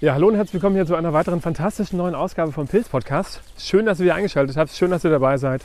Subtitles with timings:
[0.00, 3.42] Ja, hallo und herzlich willkommen hier zu einer weiteren fantastischen neuen Ausgabe vom Pilz Podcast.
[3.58, 5.60] Schön, dass ihr wieder eingeschaltet habt, schön, dass ihr dabei seid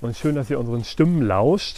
[0.00, 1.76] und schön, dass ihr unseren Stimmen lauscht.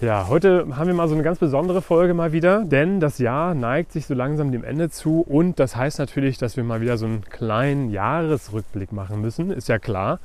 [0.00, 3.54] Ja, heute haben wir mal so eine ganz besondere Folge mal wieder, denn das Jahr
[3.54, 6.96] neigt sich so langsam dem Ende zu und das heißt natürlich, dass wir mal wieder
[6.96, 10.18] so einen kleinen Jahresrückblick machen müssen, ist ja klar.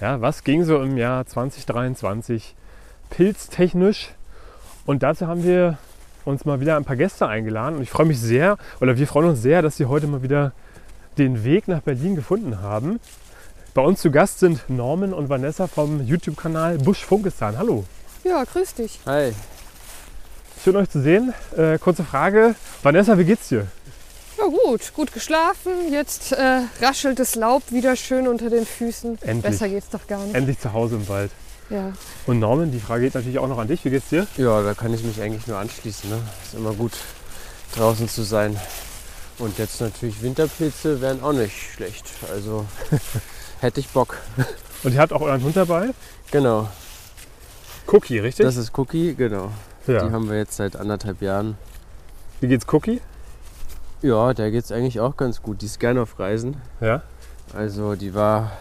[0.00, 2.56] Ja, was ging so im Jahr 2023
[3.10, 4.08] pilztechnisch?
[4.84, 5.78] Und dazu haben wir
[6.24, 9.30] uns mal wieder ein paar Gäste eingeladen und ich freue mich sehr, oder wir freuen
[9.30, 10.52] uns sehr, dass sie heute mal wieder
[11.18, 13.00] den Weg nach Berlin gefunden haben.
[13.74, 17.58] Bei uns zu Gast sind Norman und Vanessa vom YouTube-Kanal Busch Funkistan.
[17.58, 17.84] Hallo.
[18.22, 19.00] Ja, grüß dich.
[19.06, 19.32] Hi.
[20.62, 21.34] Schön euch zu sehen.
[21.56, 22.54] Äh, kurze Frage.
[22.82, 23.66] Vanessa, wie geht's dir?
[24.38, 25.72] Ja gut, gut geschlafen.
[25.90, 29.18] Jetzt äh, raschelt das Laub wieder schön unter den Füßen.
[29.22, 29.42] Endlich.
[29.42, 30.34] Besser geht's doch gar nicht.
[30.34, 31.30] Endlich zu Hause im Wald.
[31.70, 31.92] Ja.
[32.26, 33.84] Und Norman, die Frage geht natürlich auch noch an dich.
[33.84, 34.26] Wie geht's dir?
[34.36, 36.10] Ja, da kann ich mich eigentlich nur anschließen.
[36.10, 36.18] Ne?
[36.44, 36.92] Ist immer gut,
[37.74, 38.56] draußen zu sein.
[39.38, 42.04] Und jetzt natürlich Winterpilze wären auch nicht schlecht.
[42.30, 42.66] Also
[43.60, 44.18] hätte ich Bock.
[44.82, 45.90] Und ihr habt auch euren Hund dabei?
[46.30, 46.68] Genau.
[47.86, 48.44] Cookie, richtig?
[48.44, 49.50] Das ist Cookie, genau.
[49.86, 50.06] ja.
[50.06, 51.56] Die haben wir jetzt seit anderthalb Jahren.
[52.40, 53.00] Wie geht's Cookie?
[54.02, 55.62] Ja, der geht's eigentlich auch ganz gut.
[55.62, 56.58] Die ist gerne auf Reisen.
[56.80, 57.02] Ja.
[57.54, 58.52] Also die war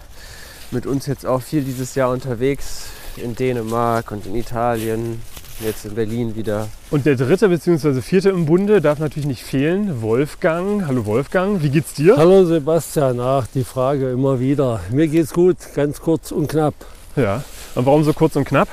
[0.73, 2.87] mit uns jetzt auch viel dieses Jahr unterwegs.
[3.15, 5.21] In Dänemark und in Italien.
[5.63, 6.67] Jetzt in Berlin wieder.
[6.89, 8.01] Und der dritte bzw.
[8.01, 10.01] vierte im Bunde darf natürlich nicht fehlen.
[10.01, 10.87] Wolfgang.
[10.87, 12.17] Hallo Wolfgang, wie geht's dir?
[12.17, 14.79] Hallo Sebastian, ach die Frage immer wieder.
[14.89, 16.73] Mir geht's gut, ganz kurz und knapp.
[17.15, 17.43] Ja.
[17.75, 18.67] Und warum so kurz und knapp?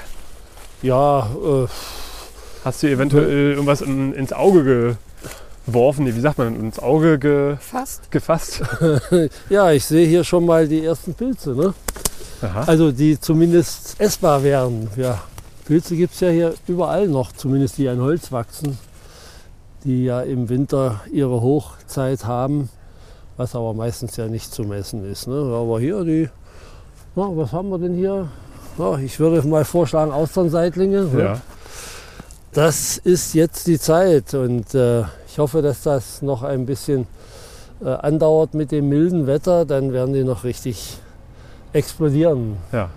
[0.83, 1.67] Ja, äh,
[2.65, 4.99] Hast du eventuell irgendwas in, ins Auge
[5.71, 6.05] geworfen?
[6.05, 6.55] Nee, wie sagt man?
[6.59, 8.11] Ins Auge ge, Fast.
[8.11, 8.63] gefasst?
[9.51, 11.75] ja, ich sehe hier schon mal die ersten Pilze, ne?
[12.43, 12.65] Aha.
[12.67, 14.89] Also die zumindest essbar wären.
[14.97, 15.21] Ja,
[15.67, 18.79] Pilze gibt es ja hier überall noch, zumindest die an Holz wachsen,
[19.85, 22.71] die ja im Winter ihre Hochzeit haben,
[23.37, 25.29] was aber meistens ja nicht zu messen ist.
[25.29, 25.35] Ne?
[25.35, 26.29] Aber hier die,
[27.15, 28.29] na, was haben wir denn hier?
[28.79, 31.03] Ja, ich würde mal vorschlagen Austernseitlinge.
[31.05, 31.23] ne?
[31.23, 31.41] Ja.
[32.53, 37.07] Das ist jetzt die Zeit und äh, ich hoffe, dass das noch ein bisschen
[37.83, 39.65] äh, andauert mit dem milden Wetter.
[39.65, 40.99] Dann werden die noch richtig
[41.73, 42.57] explodieren.
[42.73, 42.91] ja.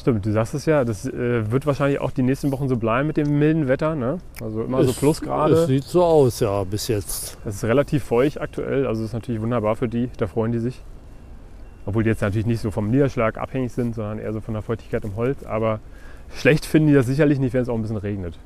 [0.00, 0.84] Stimmt, du sagst es ja.
[0.84, 3.94] Das äh, wird wahrscheinlich auch die nächsten Wochen so bleiben mit dem milden Wetter.
[3.94, 4.18] Ne?
[4.42, 5.66] Also immer so Es- Es Plusgrade.
[5.66, 7.38] sieht so aus, ja, bis jetzt.
[7.44, 8.84] Es ist relativ feucht aktuell.
[8.88, 10.10] Also ist natürlich wunderbar für die.
[10.18, 10.82] Da freuen die sich.
[11.86, 14.62] Obwohl die jetzt natürlich nicht so vom Niederschlag abhängig sind, sondern eher so von der
[14.64, 15.44] Feuchtigkeit im Holz.
[15.44, 15.78] Aber
[16.34, 18.36] schlecht finden die das sicherlich nicht, wenn es auch ein bisschen regnet.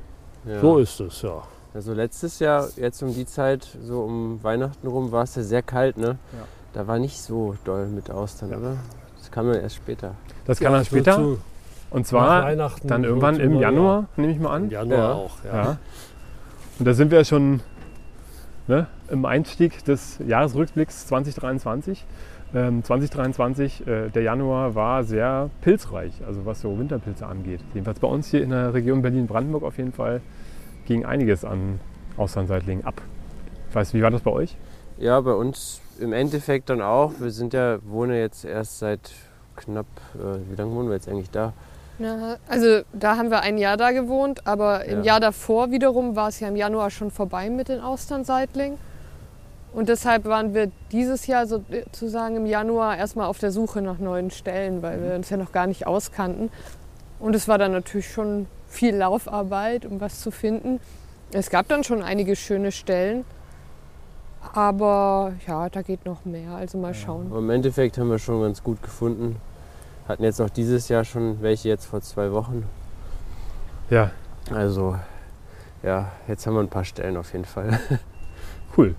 [0.47, 0.59] Ja.
[0.61, 1.41] So ist es, ja.
[1.73, 5.61] Also letztes Jahr, jetzt um die Zeit, so um Weihnachten rum, war es ja sehr
[5.61, 6.17] kalt, ne?
[6.33, 6.45] Ja.
[6.73, 8.57] Da war nicht so doll mit Austern, Ja.
[8.57, 8.77] oder?
[9.17, 10.15] Das kam dann erst später.
[10.45, 11.15] Das kann ja, dann später.
[11.15, 11.39] zu-
[11.89, 13.59] Und zwar Weihnachten dann irgendwann im.
[13.59, 14.63] Januar, nehme ich mal an.
[14.65, 15.13] Im Januar Ja.
[15.13, 15.55] auch, ja.
[15.63, 15.77] Ja.
[16.79, 17.61] Und da sind wir schon
[18.67, 22.05] ne, im Einstieg des Jahresrückblicks 2023.
[22.53, 27.59] Ähm, 2023, äh, der Januar war sehr pilzreich, also was so Winterpilze angeht.
[27.73, 30.21] Jedenfalls bei uns hier in der Region Berlin-Brandenburg auf jeden Fall
[30.87, 31.79] ging einiges an
[32.17, 33.01] Auslandsseitlingen ab.
[33.69, 34.55] Ich weiß, wie war das bei euch?
[34.97, 37.13] Ja, bei uns im Endeffekt dann auch.
[37.19, 39.11] Wir sind ja, wohnen jetzt erst seit
[39.55, 41.53] knapp, äh, wie lange wohnen wir jetzt eigentlich da?
[41.99, 45.05] Ja, also da haben wir ein Jahr da gewohnt, aber im Ja.
[45.05, 48.77] Jahr davor wiederum war es ja im Januar schon vorbei mit den Austernseitlingen.
[49.73, 54.31] Und deshalb waren wir dieses Jahr sozusagen im Januar erstmal auf der Suche nach neuen
[54.31, 56.49] Stellen, weil wir uns ja noch gar nicht auskannten.
[57.19, 60.79] Und es war dann natürlich schon viel Laufarbeit, um was zu finden.
[61.31, 63.25] Es gab dann schon einige schöne Stellen,
[64.53, 66.51] aber ja, da geht noch mehr.
[66.51, 67.27] Also mal schauen.
[67.29, 69.37] Aber im Endeffekt haben wir schon ganz gut gefunden.
[70.07, 72.63] Hatten jetzt auch dieses Jahr schon welche jetzt vor zwei Wochen.
[73.89, 74.11] Ja,
[74.53, 74.97] Also
[75.83, 77.79] ja, jetzt haben wir ein paar Stellen auf jeden Fall.
[78.77, 78.95] cool.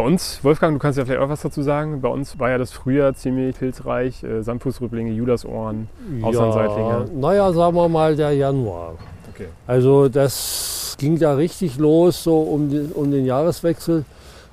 [0.00, 2.00] Bei uns, Wolfgang, du kannst ja vielleicht auch was dazu sagen.
[2.00, 4.24] Bei uns war ja das Frühjahr ziemlich pilzreich.
[4.24, 5.90] Äh, Sandfußrüblinge, Judasohren.
[6.22, 6.88] Auslandseitlinge.
[6.88, 8.94] Ja, naja, sagen wir mal der Januar.
[9.30, 9.48] Okay.
[9.66, 14.06] Also das ging da richtig los, so um den, um den Jahreswechsel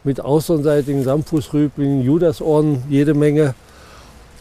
[0.03, 3.55] mit außenseitigen Samtfußrüblingen, Judasohren, jede Menge.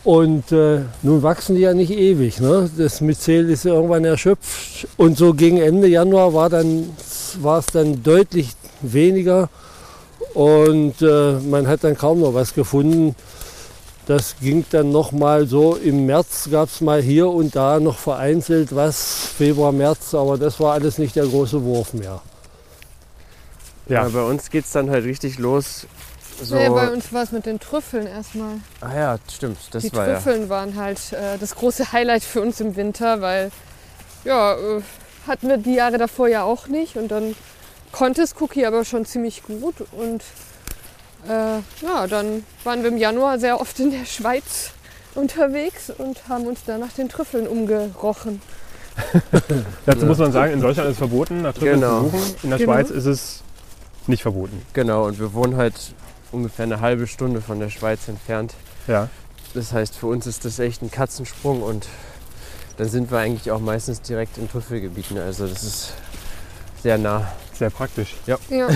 [0.03, 2.41] Und äh, nun wachsen die ja nicht ewig.
[2.41, 2.69] Ne?
[2.77, 4.89] Das Myzel ist ja irgendwann erschöpft.
[4.97, 6.91] Und so gegen Ende Januar war, dann,
[7.43, 9.49] war es dann deutlich weniger.
[10.37, 13.17] Und äh, man hat dann kaum noch was gefunden.
[14.05, 17.97] Das ging dann noch mal so, im März gab es mal hier und da noch
[17.99, 22.21] vereinzelt was, Februar, März, aber das war alles nicht der große Wurf mehr.
[23.89, 24.03] Ja.
[24.03, 25.87] Aber bei uns geht es dann halt richtig los.
[26.43, 28.57] So, Nee, bei uns war es mit den Trüffeln erstmal.
[28.83, 30.15] ah ja, stimmt, das die war ja.
[30.17, 33.51] Trüffeln waren halt äh, das große Highlight für uns im Winter, weil
[34.25, 34.83] ja, äh,
[35.27, 37.35] hatten wir die Jahre davor ja auch nicht und dann
[37.97, 40.23] konnte es Cookie aber schon ziemlich gut und
[41.29, 44.73] äh, ja, dann waren wir im Januar sehr oft in der Schweiz
[45.15, 48.43] unterwegs und haben uns da nach den Trüffeln umgerochen.
[49.87, 52.03] Dazu muss man sagen, in Deutschland ist es verboten, nach Trüffeln Genau.
[52.05, 52.35] zu suchen.
[52.43, 52.73] In der Genau.
[52.73, 53.43] Schweiz ist es
[54.07, 54.63] nicht verboten.
[54.75, 55.75] Genau, und wir wohnen halt
[56.33, 58.55] ungefähr eine halbe Stunde von der Schweiz entfernt.
[58.87, 59.09] Ja.
[59.55, 61.89] Das heißt, für uns ist das echt ein Katzensprung und
[62.77, 65.17] dann sind wir eigentlich auch meistens direkt in Trüffelgebieten.
[65.19, 65.93] Also das ist
[66.87, 67.27] sehr nah.
[67.53, 68.15] Sehr praktisch.
[68.29, 68.39] Ja,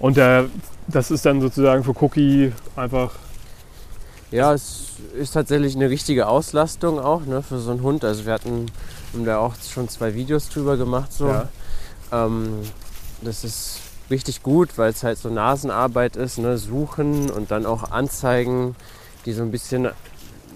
[0.00, 0.46] Und der,
[0.88, 3.12] das ist dann sozusagen für Cookie einfach.
[4.32, 8.02] Ja, es ist tatsächlich eine richtige Auslastung auch ne, für so einen Hund.
[8.02, 8.66] Also wir hatten
[9.12, 11.12] haben da auch schon zwei Videos drüber gemacht.
[11.12, 11.28] So.
[11.28, 11.48] Ja.
[12.10, 12.62] Ähm,
[13.22, 13.78] das ist
[14.10, 16.58] richtig gut, weil es halt so Nasenarbeit ist, ne?
[16.58, 18.74] suchen und dann auch anzeigen,
[19.24, 19.88] die so ein bisschen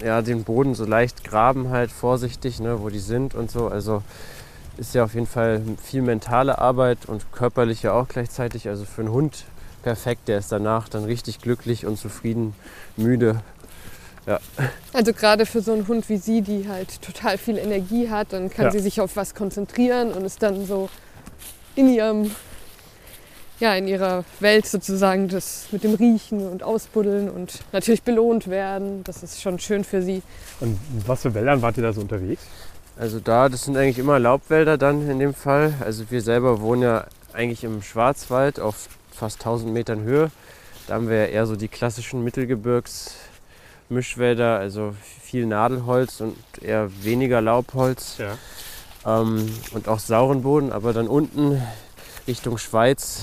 [0.04, 2.82] ja, den Boden so leicht graben halt vorsichtig, ne?
[2.82, 3.68] wo die sind und so.
[3.68, 4.02] Also
[4.76, 8.68] ist ja auf jeden Fall viel mentale Arbeit und körperliche auch gleichzeitig.
[8.68, 9.44] Also für einen Hund
[9.82, 12.54] perfekt, der ist danach dann richtig glücklich und zufrieden,
[12.96, 13.40] müde.
[14.94, 18.48] also gerade für so einen Hund wie sie, die halt total viel Energie hat, dann
[18.48, 18.70] kann Ja.
[18.70, 20.88] sie sich auf was konzentrieren und ist dann so
[21.76, 22.30] in ihrem,
[23.60, 29.04] ja, in ihrer Welt sozusagen das mit dem Riechen und Ausbuddeln und natürlich belohnt werden.
[29.04, 30.22] Das ist schon schön für sie.
[30.60, 32.42] Und in was für Wäldern wart ihr da so unterwegs?
[32.96, 35.74] Also da, das sind eigentlich immer Laubwälder dann in dem Fall.
[35.80, 40.30] Also wir selber wohnen ja eigentlich im Schwarzwald auf fast 1000 Metern Höhe.
[40.86, 47.40] Da haben wir ja eher so die klassischen Mittelgebirgsmischwälder, also viel Nadelholz und eher weniger
[47.40, 48.36] Laubholz Ja.
[49.06, 50.70] ähm, und auch sauren Boden.
[50.72, 51.60] Aber dann unten
[52.28, 53.22] Richtung Schweiz,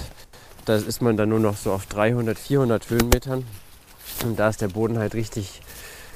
[0.65, 3.45] da ist man dann nur noch so auf 300, 400 Höhenmetern.
[4.25, 5.61] Und da ist der Boden halt richtig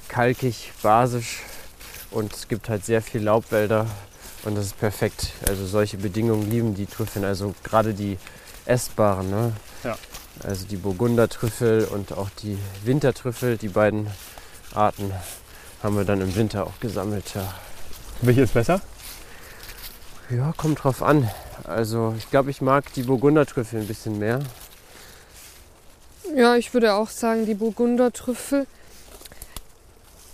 [0.10, 1.42] kalkig, basisch
[2.16, 3.88] und es gibt halt sehr viel Laubwälder
[4.44, 5.34] und das ist perfekt.
[5.48, 8.18] Also solche Bedingungen lieben die Trüffeln, also gerade die
[8.66, 9.30] essbaren.
[9.30, 9.52] Ne?
[9.84, 9.98] Ja.
[10.44, 14.08] Also die Burgundertrüffel und auch die Wintertrüffel, die beiden
[14.74, 15.12] Arten
[15.84, 17.36] haben wir dann im Winter auch gesammelt.
[17.36, 17.54] Ja.
[18.22, 18.82] Welche ist besser?
[20.30, 21.30] Ja, kommt drauf an.
[21.66, 24.40] Also ich glaube, ich mag die Burgundertrüffel ein bisschen mehr.
[26.36, 28.68] Ja, ich würde auch sagen, die Burgundertrüffel.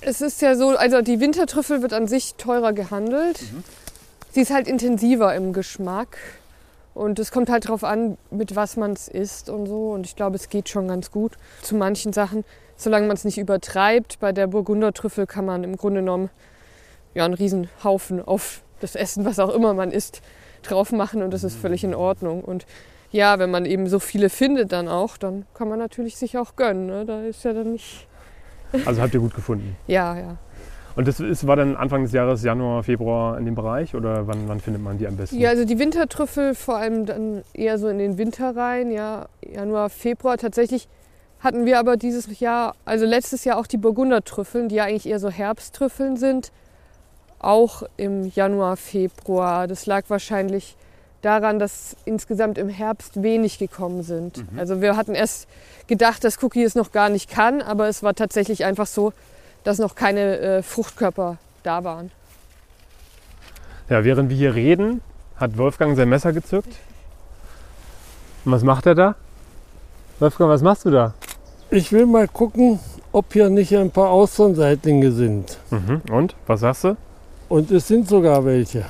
[0.04, 3.40] Es ist ja so, also die Wintertrüffel wird an sich teurer gehandelt.
[4.32, 6.18] Sie ist halt intensiver im Geschmack.
[6.96, 9.92] Und es kommt halt drauf an, mit was man es isst und so.
[9.92, 11.34] Und ich glaube, es geht schon ganz gut.
[11.62, 12.44] Zu manchen Sachen,
[12.76, 14.20] solange man es nicht übertreibt.
[14.20, 16.32] Bei der Burgundertrüffel kann man im Grunde genommen
[17.14, 20.22] ja, einen riesen Haufen auf das Essen, was auch immer man isst,
[20.64, 21.22] drauf machen.
[21.22, 22.44] Und das ist völlig in Ordnung.
[22.44, 22.66] Und
[23.12, 26.56] ja, wenn man eben so viele findet dann auch, dann kann man natürlich sich auch
[26.56, 26.88] gönnen.
[26.88, 27.06] Ne?
[27.06, 28.08] Da ist ja dann nicht.
[28.86, 29.76] Also habt ihr gut gefunden.
[29.88, 30.38] Ja, ja.
[30.96, 33.96] Und das ist, war dann Anfang des Jahres, Januar, Februar in dem Bereich?
[33.96, 35.40] Oder wann, wann findet man die am besten?
[35.40, 39.90] Ja, also die Wintertrüffel vor allem dann eher so in den Winter rein, ja, Januar,
[39.90, 40.38] Februar.
[40.38, 40.90] Tatsächlich
[41.40, 45.20] hatten wir aber dieses Jahr, also letztes Jahr auch die Burgundertrüffeln, die ja eigentlich eher
[45.20, 46.52] so Herbsttrüffeln sind,
[47.40, 49.68] auch im Januar, Februar.
[49.68, 50.76] Das lag wahrscheinlich
[51.22, 54.44] daran, dass insgesamt im Herbst wenig gekommen sind.
[54.58, 55.48] Also wir hatten erst
[55.88, 59.14] gedacht, dass Cookie es noch gar nicht kann, aber es war tatsächlich einfach so,
[59.64, 62.12] dass noch keine äh, Fruchtkörper da waren.
[63.90, 65.02] Ja, während wir hier reden,
[65.36, 66.74] hat Wolfgang sein Messer gezückt.
[68.46, 69.16] Und was macht er da?
[70.20, 71.14] Wolfgang, was machst du da?
[71.70, 72.80] Ich will mal gucken,
[73.12, 75.58] ob hier nicht ein paar Austernseitlinge sind.
[75.70, 76.02] Mhm.
[76.12, 76.36] Und?
[76.48, 76.98] Was sagst du?
[77.50, 78.86] Und es sind sogar welche.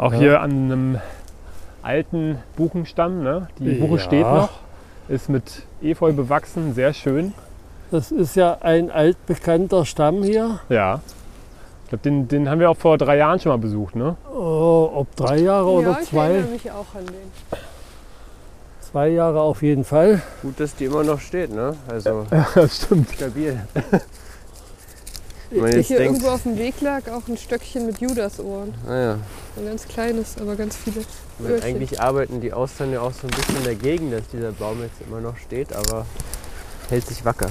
[0.00, 0.18] Auch Ja.
[0.18, 0.98] hier an einem
[1.82, 3.22] alten Buchenstamm.
[3.22, 3.48] Ne?
[3.58, 3.98] Die Buche Ja.
[3.98, 4.48] steht noch,
[5.08, 7.34] ist mit Efeu bewachsen, sehr schön.
[7.90, 10.60] Das ist ja ein altbekannter Stamm hier.
[10.70, 11.00] Ja.
[11.84, 13.94] Ich glaube, den, den haben wir auch vor drei Jahren schon mal besucht.
[13.94, 14.16] Ne?
[14.34, 16.28] Oh, ob drei Jahre oder ja, ich zwei.
[16.30, 17.58] erinnere mich auch an den.
[18.80, 20.22] Zwei Jahre auf jeden Fall.
[20.40, 21.74] Gut, dass die immer noch steht, ne?
[21.88, 23.10] Also Ja, das stimmt.
[23.10, 23.60] stabil.
[25.50, 28.72] Wenn jetzt Hier denkt, irgendwo auf dem Weg lag auch ein Stöckchen mit Judasohren.
[28.86, 29.18] naja,
[29.56, 31.04] Ein ganz kleines, aber ganz viele.
[31.42, 31.64] Öhrchen.
[31.64, 35.20] eigentlich arbeiten die Austern ja auch so ein bisschen dagegen, dass dieser Baum jetzt immer
[35.20, 36.06] noch steht, aber
[36.88, 37.48] hält sich wacker.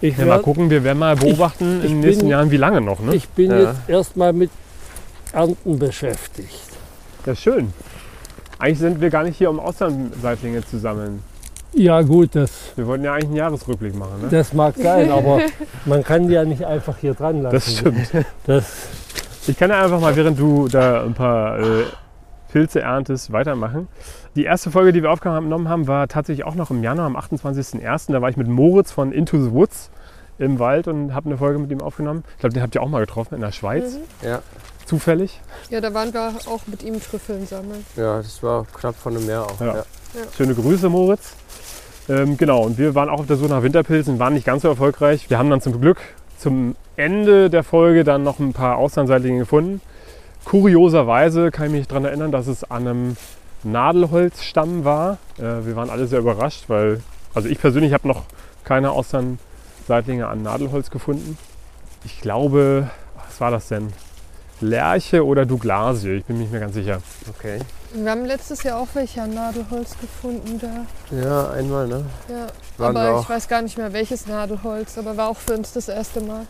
[0.00, 2.56] Ich, Ja, mal gucken, wir werden mal beobachten ich in den nächsten bin- Jahren, wie
[2.56, 3.00] lange noch.
[3.00, 3.14] Ne?
[3.14, 3.58] ich bin Ja.
[3.60, 4.50] jetzt erstmal mit
[5.32, 6.60] Ernten beschäftigt.
[7.26, 7.72] Ja, schön.
[8.58, 11.22] Eigentlich sind wir gar nicht hier, um Austernseitlinge zu sammeln.
[11.78, 14.22] Ja gut, das, Wir wollten ja eigentlich einen Jahresrückblick machen.
[14.22, 14.28] Ne?
[14.30, 15.40] das mag sein, aber
[15.84, 17.54] man kann die ja nicht einfach hier dran lassen.
[17.54, 18.10] Das stimmt.
[18.46, 18.88] Das,
[19.46, 21.84] Ich kann ja einfach mal, während du da ein paar äh,
[22.50, 23.88] Pilze erntest, weitermachen.
[24.36, 28.10] Die erste Folge, die wir aufgenommen haben, war tatsächlich auch noch im Januar, am 28.01.
[28.10, 29.90] Da war ich mit Moritz von Into the Woods
[30.38, 32.24] im Wald und habe eine Folge mit ihm aufgenommen.
[32.36, 33.96] Ich glaube, den habt ihr auch mal getroffen in der Schweiz.
[34.22, 34.28] Mhm.
[34.28, 34.42] Ja,
[34.86, 35.42] zufällig.
[35.68, 37.84] Ja, da waren wir auch mit ihm Trüffeln sammeln.
[37.96, 39.60] Ja, das war knapp von einem Meer auch.
[39.60, 39.74] Ja.
[39.76, 39.84] Ja.
[40.34, 41.34] Schöne Grüße, Moritz.
[42.08, 44.68] Ähm, genau, und wir waren auch auf der Suche nach Winterpilzen, waren nicht ganz so
[44.68, 45.28] erfolgreich.
[45.28, 45.98] Wir haben dann zum Glück
[46.38, 49.80] zum Ende der Folge dann noch ein paar Auslandseitlinge gefunden.
[50.44, 53.16] Kurioserweise kann ich mich daran erinnern, dass es an einem
[53.64, 55.18] Nadelholzstamm war.
[55.38, 57.02] Äh, wir waren alle sehr überrascht, weil,
[57.34, 58.24] also ich persönlich habe noch
[58.64, 61.36] keine Austernseitlinge an Nadelholz gefunden.
[62.04, 63.92] Ich glaube, was war das denn?
[64.60, 67.02] Lerche oder Douglasie, ich bin mir nicht mehr ganz sicher.
[67.28, 67.58] Okay.
[67.98, 71.16] Wir haben letztes Jahr auch welche an Nadelholz gefunden da.
[71.16, 72.04] Ja, einmal, ne?
[72.28, 72.46] Ja.
[72.76, 75.88] Waren aber ich weiß gar nicht mehr welches Nadelholz, aber war auch für uns das
[75.88, 76.46] erste Mal.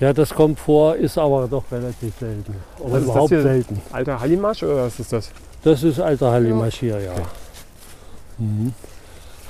[0.00, 2.54] Ja, das kommt vor, ist aber doch relativ selten.
[2.78, 3.42] Was Oder ist das überhaupt hier?
[3.42, 3.82] selten.
[3.90, 5.30] Alter Hallimasch oder was ist das?
[5.62, 7.12] Das ist alter Hallimasch hier, ja.
[7.12, 7.22] Okay.
[8.38, 8.74] Mhm.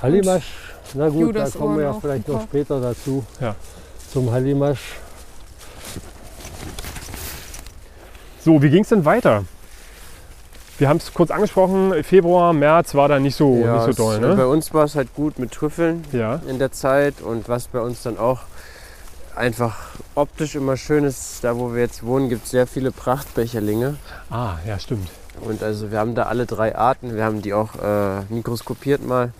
[0.01, 0.53] Hallimasch,
[0.93, 3.25] na gut, da Judas kommen wir ja vielleicht noch später dazu.
[3.41, 3.55] Ja.
[4.11, 4.95] Zum Hallimasch.
[8.43, 9.43] So, wie ging es denn weiter?
[10.81, 13.95] Wir haben es kurz angesprochen, Februar, März war da nicht so, ja, nicht so es-
[13.97, 14.47] doll, Bei ne?
[14.47, 16.41] uns war es halt gut mit Trüffeln Ja.
[16.47, 18.39] in der Zeit und was bei uns dann auch
[19.35, 19.77] einfach
[20.15, 23.97] optisch immer schön ist, da wo wir jetzt wohnen, gibt es sehr viele Prachtbecherlinge.
[24.31, 25.07] Ah, ja, stimmt.
[25.41, 27.13] Und also wir haben da alle drei Arten.
[27.15, 29.33] Wir haben die auch äh, mikroskopiert mal.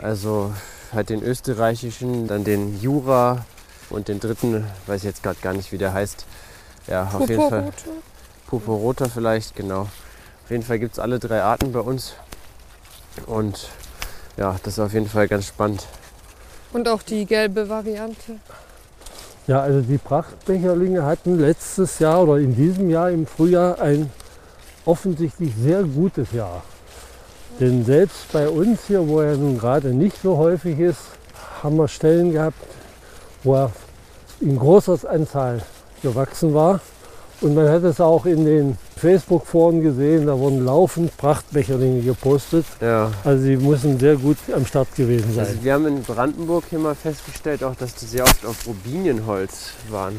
[0.00, 0.54] Also
[0.94, 3.44] halt den österreichischen, dann den Jura
[3.90, 6.24] und den dritten, weiß ich jetzt gerade gar nicht, wie der heißt.
[6.86, 7.72] Ja, auf jeden Fall.
[8.46, 9.86] Purpurroter vielleicht, genau.
[10.48, 12.14] Auf jeden Fall gibt es alle drei Arten bei uns.
[13.26, 13.68] Und
[14.38, 15.86] ja, das ist auf jeden Fall ganz spannend.
[16.72, 18.36] Und auch die gelbe Variante.
[19.46, 24.10] Ja, also die Prachtbecherlinge hatten letztes Jahr oder in diesem Jahr im Frühjahr ein
[24.86, 26.62] offensichtlich sehr gutes Jahr.
[27.60, 31.02] Denn selbst bei uns hier, wo er nun gerade nicht so häufig ist,
[31.62, 32.56] haben wir Stellen gehabt,
[33.42, 33.72] wo er
[34.40, 35.60] in großer Anzahl
[36.02, 36.80] gewachsen war.
[37.40, 42.66] Und man hat es auch in den Facebook-Foren gesehen, da wurden laufend Prachtbecherlinge gepostet.
[42.80, 43.12] Ja.
[43.24, 45.46] Also sie müssen sehr gut am Start gewesen sein.
[45.46, 49.70] Also wir haben in Brandenburg hier mal festgestellt, auch dass die sehr oft auf Robinienholz
[49.88, 50.18] waren.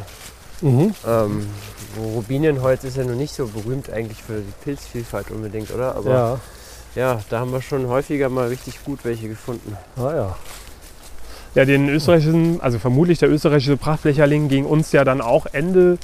[0.61, 0.93] Mhm.
[1.05, 1.47] Ähm,
[1.95, 5.95] wo Robinienholz ist ja noch nicht so berühmt eigentlich für die Pilzvielfalt unbedingt, oder?
[5.95, 6.39] Aber Ja,
[6.95, 9.77] ja, da haben wir schon häufiger mal richtig gut welche gefunden.
[9.97, 10.35] ah, ja.
[11.55, 15.97] Ja, den österreichischen, also vermutlich der österreichische Prachtblecherling ging uns ja dann auch Ende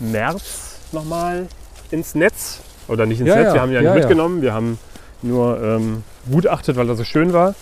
[0.00, 1.46] März nochmal
[1.90, 2.60] ins Netz.
[2.88, 3.98] Oder nicht ins Ja, Netz, ja, wir haben ja nicht ja, ja.
[4.00, 4.78] mitgenommen, wir haben
[5.22, 7.54] nur ähm, gutachtet, weil er so schön war.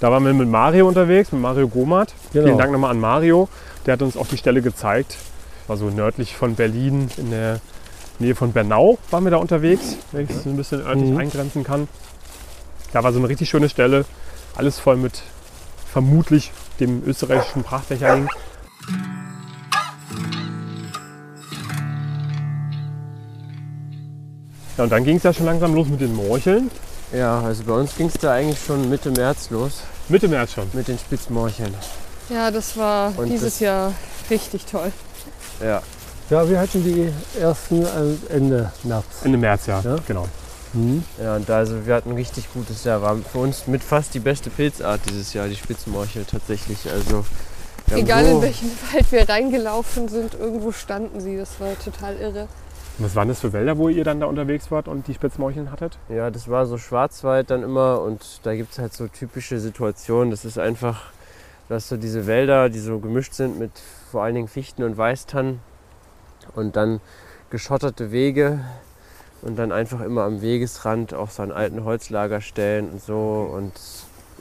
[0.00, 2.14] Da waren wir mit Mario unterwegs, mit Mario Gomat.
[2.32, 2.44] Genau.
[2.46, 3.48] Vielen Dank nochmal an Mario.
[3.86, 5.16] Der hat uns auch die Stelle gezeigt.
[5.66, 7.60] War so nördlich von Berlin, in der
[8.20, 11.18] Nähe von Bernau waren wir da unterwegs, wenn ich es ein bisschen örtlich Mhm.
[11.18, 11.88] eingrenzen kann.
[12.92, 14.04] Da war so eine richtig schöne Stelle.
[14.56, 15.22] Alles voll mit
[15.92, 18.28] vermutlich dem österreichischen Prachtbecherling.
[24.78, 26.70] Ja, und dann ging es ja schon langsam los mit den Morcheln.
[27.12, 30.68] Ja, also bei uns ging es da eigentlich schon Mitte März los Mitte März schon.
[30.72, 31.74] mit den Spitzmorcheln.
[32.28, 33.92] Ja, das war Und dieses das- Jahr
[34.30, 34.92] richtig toll.
[35.60, 35.82] Ja,
[36.30, 37.84] Ja, wir hatten die ersten
[38.28, 39.04] Ende März.
[39.24, 39.80] Ende März, ja.
[39.80, 39.96] Ja.
[40.06, 40.28] Genau.
[40.74, 41.02] Mhm.
[41.20, 43.00] ja und da also wir hatten ein richtig gutes Jahr.
[43.00, 46.78] War für uns mit fast die beste Pilzart dieses Jahr, die Spitzmorchel tatsächlich.
[46.92, 47.24] Also
[47.90, 51.38] Egal so- in welchen Wald wir reingelaufen sind, irgendwo standen sie.
[51.38, 52.46] Das war total irre.
[53.00, 55.96] Was waren das für Wälder, wo ihr dann da unterwegs wart und die Spitzmorcheln hattet?
[56.08, 60.32] Ja, das war so Schwarzwald dann immer und da gibt es halt so typische Situationen.
[60.32, 61.12] Das ist einfach,
[61.68, 63.70] du hast so diese Wälder, die so gemischt sind mit
[64.10, 65.60] vor allen Dingen Fichten und Weißtannen
[66.56, 67.00] und dann
[67.50, 68.64] geschotterte Wege
[69.42, 73.74] und dann einfach immer am Wegesrand auch so an alten Holzlagerstellen und so und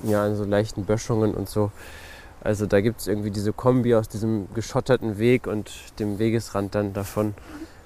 [0.02, 1.72] ja, an so leichten Böschungen und so.
[2.42, 6.94] Also da gibt es irgendwie diese Kombi aus diesem geschotterten Weg und dem Wegesrand dann
[6.94, 7.36] davon.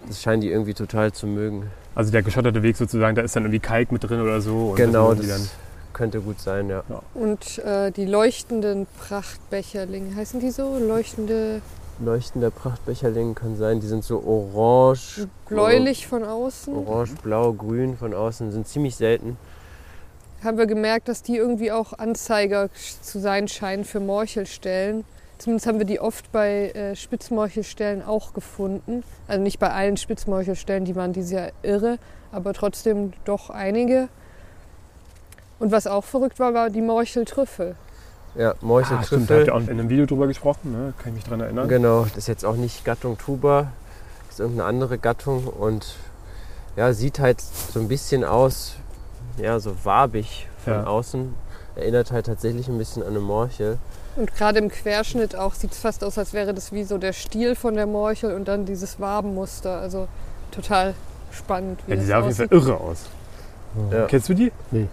[0.08, 1.70] Das scheinen die irgendwie total zu mögen.
[1.96, 4.72] Also der geschotterte Weg sozusagen, da ist dann irgendwie Kalk mit drin oder so.
[4.72, 5.51] Und Genau, die das
[5.93, 6.84] könnte gut sein, ja.
[7.13, 10.77] Und äh, die leuchtenden Prachtbecherlinge, heißen die so?
[10.77, 11.62] Leuchtende,
[12.00, 16.74] Leuchtender Prachtbecherling kann sein, die sind so orange, bläulich von außen.
[16.74, 19.38] orange, blau, grün von außen, sind ziemlich selten.
[20.43, 22.70] Haben wir gemerkt, dass die irgendwie auch Anzeiger
[23.03, 25.03] zu sein scheinen für Morchelstellen.
[25.42, 29.04] Zumindest haben wir die oft bei äh, Spitzmorchelstellen auch gefunden.
[29.28, 31.98] Also nicht bei allen Spitzmorchelstellen, die waren dieses Jahr irre,
[32.32, 34.08] aber trotzdem doch einige.
[35.58, 37.76] Und was auch verrückt war, war die Morcheltrüffel.
[38.36, 39.48] Ja, Ah, stimmt, da habt Morcheltrüffel.
[39.48, 40.94] ihr auch in einem Video drüber gesprochen, ne?
[41.00, 41.68] kann ich mich daran erinnern.
[41.68, 43.72] Genau, das ist jetzt auch nicht Gattung Tuba,
[44.28, 45.96] das ist irgendeine andere Gattung und
[46.76, 48.76] ja, sieht halt so ein bisschen aus,
[49.38, 50.84] ja, so wabig von Ja.
[50.86, 51.34] außen.
[51.76, 53.80] Erinnert halt tatsächlich ein bisschen an eine Morchel.
[54.15, 57.13] Und gerade im Querschnitt auch sieht es fast aus, als wäre das wie so der
[57.13, 59.80] Stiel von der Morchel und dann dieses Wabenmuster.
[59.80, 60.08] Also
[60.51, 60.94] total
[61.32, 61.80] spannend.
[61.88, 62.98] Wie Ja, die das sah auf jeden Fall irre aus.
[63.91, 64.06] Ja.
[64.08, 64.51] Kennst du die?
[64.72, 64.88] Nee.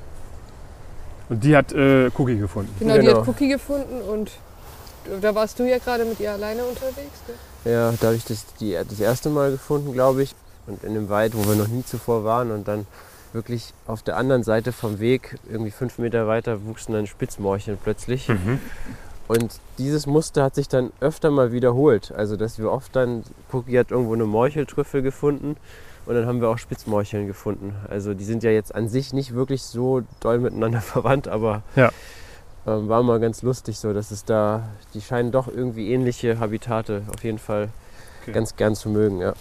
[1.28, 2.72] Und die hat äh, Cookie gefunden.
[2.78, 3.20] Genau, die Genau.
[3.20, 4.30] hat Cookie gefunden und
[5.20, 6.96] da warst du ja gerade mit ihr alleine unterwegs.
[7.64, 7.72] Ne?
[7.72, 10.34] Ja, da habe ich das die, das erste Mal gefunden, glaube ich.
[10.66, 12.50] Und in dem Wald, wo wir noch nie zuvor waren.
[12.50, 12.86] Und dann
[13.32, 18.28] wirklich auf der anderen Seite vom Weg, irgendwie fünf Meter weiter, wuchsen dann Spitzmorcheln plötzlich.
[18.28, 18.60] Mhm.
[19.28, 22.12] Und dieses Muster hat sich dann öfter mal wiederholt.
[22.16, 25.56] Also, dass wir oft dann, Cookie hat irgendwo eine Morcheltrüffel gefunden
[26.06, 27.74] und dann haben wir auch Spitzmorcheln gefunden.
[27.88, 31.90] Also, die sind ja jetzt an sich nicht wirklich so doll miteinander verwandt, aber Ja.
[32.66, 34.62] ähm, war mal ganz lustig so, dass es da,
[34.94, 37.68] die scheinen doch irgendwie ähnliche Habitate auf jeden Fall
[38.22, 38.32] Okay.
[38.32, 39.20] ganz gern zu mögen.
[39.20, 39.32] Ja.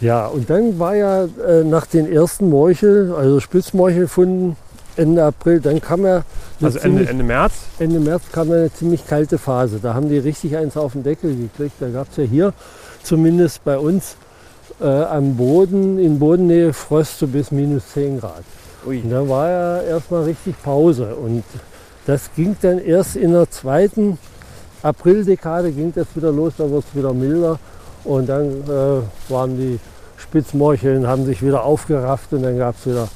[0.00, 4.56] Ja, und dann war ja äh, nach den ersten Morchel, also Spitzmorchelfunden,
[4.96, 6.24] Ende April, dann kam ja eine
[6.62, 7.52] Also Ende, Ende März.
[7.78, 9.80] Ende März kam eine ziemlich kalte Phase.
[9.82, 11.74] Da haben die richtig eins auf den Deckel gekriegt.
[11.80, 12.52] Da gab es ja hier
[13.02, 14.16] zumindest bei uns
[14.80, 18.44] äh, am Boden, in Bodennähe Frost so bis minus 10 Grad.
[18.86, 19.00] Ui.
[19.00, 21.16] Und da war ja erstmal richtig Pause.
[21.16, 21.42] Und
[22.06, 24.18] das ging dann erst in der zweiten
[24.82, 27.58] Aprildekade ging das wieder los, da wurde es wieder milder.
[28.04, 29.80] Und dann äh, waren die
[30.18, 33.08] Spitzmorcheln, haben sich wieder aufgerafft und dann gab es wieder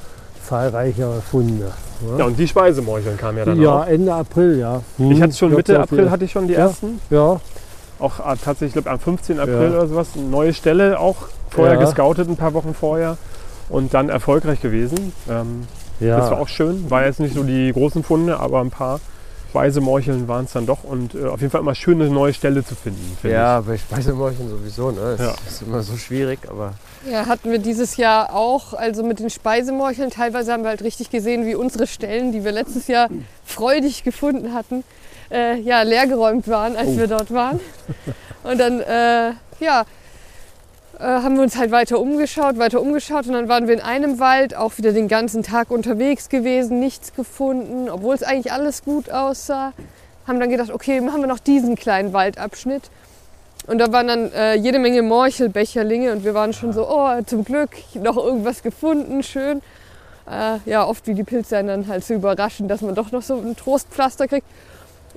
[0.49, 1.71] zahlreichere Funde.
[2.17, 3.85] Ja, und die Speisemorcheln kamen ja dann Ja, auch.
[3.87, 4.81] Ende April, ja.
[4.97, 6.61] Ich hatte schon Hm, Mitte April hatte ich schon die Ja.
[6.61, 6.99] ersten.
[7.09, 7.39] Ja,
[7.99, 9.39] Auch äh, tatsächlich, ich glaube am 15.
[9.41, 9.77] April Ja.
[9.79, 10.07] oder sowas.
[10.15, 11.17] Eine neue Stelle auch
[11.49, 13.17] vorher gescoutet, ein paar Wochen vorher.
[13.67, 15.11] Und dann erfolgreich gewesen.
[15.29, 15.67] Ähm,
[15.99, 16.17] ja.
[16.17, 16.89] Das war auch schön.
[16.89, 19.01] War jetzt nicht so die großen Funde, aber ein paar
[19.49, 20.83] Speisemorcheln waren es dann doch.
[20.83, 23.17] Und äh, auf jeden Fall immer schön, eine neue Stelle zu finden.
[23.19, 24.91] finde Ja, bei Speisemorcheln sowieso.
[24.91, 25.15] Ne?
[25.17, 25.33] Das Ja.
[25.47, 26.73] ist immer so schwierig, aber
[27.09, 30.11] Ja, hatten wir dieses Jahr auch, also mit den Speisemorcheln.
[30.11, 33.09] Teilweise haben wir halt richtig gesehen, wie unsere Stellen, die wir letztes Jahr
[33.45, 34.83] freudig gefunden hatten,
[35.31, 37.59] äh, ja, leergeräumt waren, als wir dort waren.
[38.43, 39.83] Und dann, äh, ja,
[40.99, 44.19] äh, haben wir uns halt weiter umgeschaut, weiter umgeschaut und dann waren wir in einem
[44.19, 49.09] Wald, auch wieder den ganzen Tag unterwegs gewesen, nichts gefunden, obwohl es eigentlich alles gut
[49.09, 49.71] aussah.
[50.27, 52.83] Haben dann gedacht, okay, machen wir noch diesen kleinen Waldabschnitt.
[53.65, 57.45] Und da waren dann äh, jede Menge Morchelbecherlinge und wir waren schon so, oh, zum
[57.45, 59.61] Glück noch irgendwas gefunden, schön.
[60.29, 63.35] Äh, ja, oft wie die Pilze dann halt so überraschen, dass man doch noch so
[63.35, 64.45] ein Trostpflaster kriegt.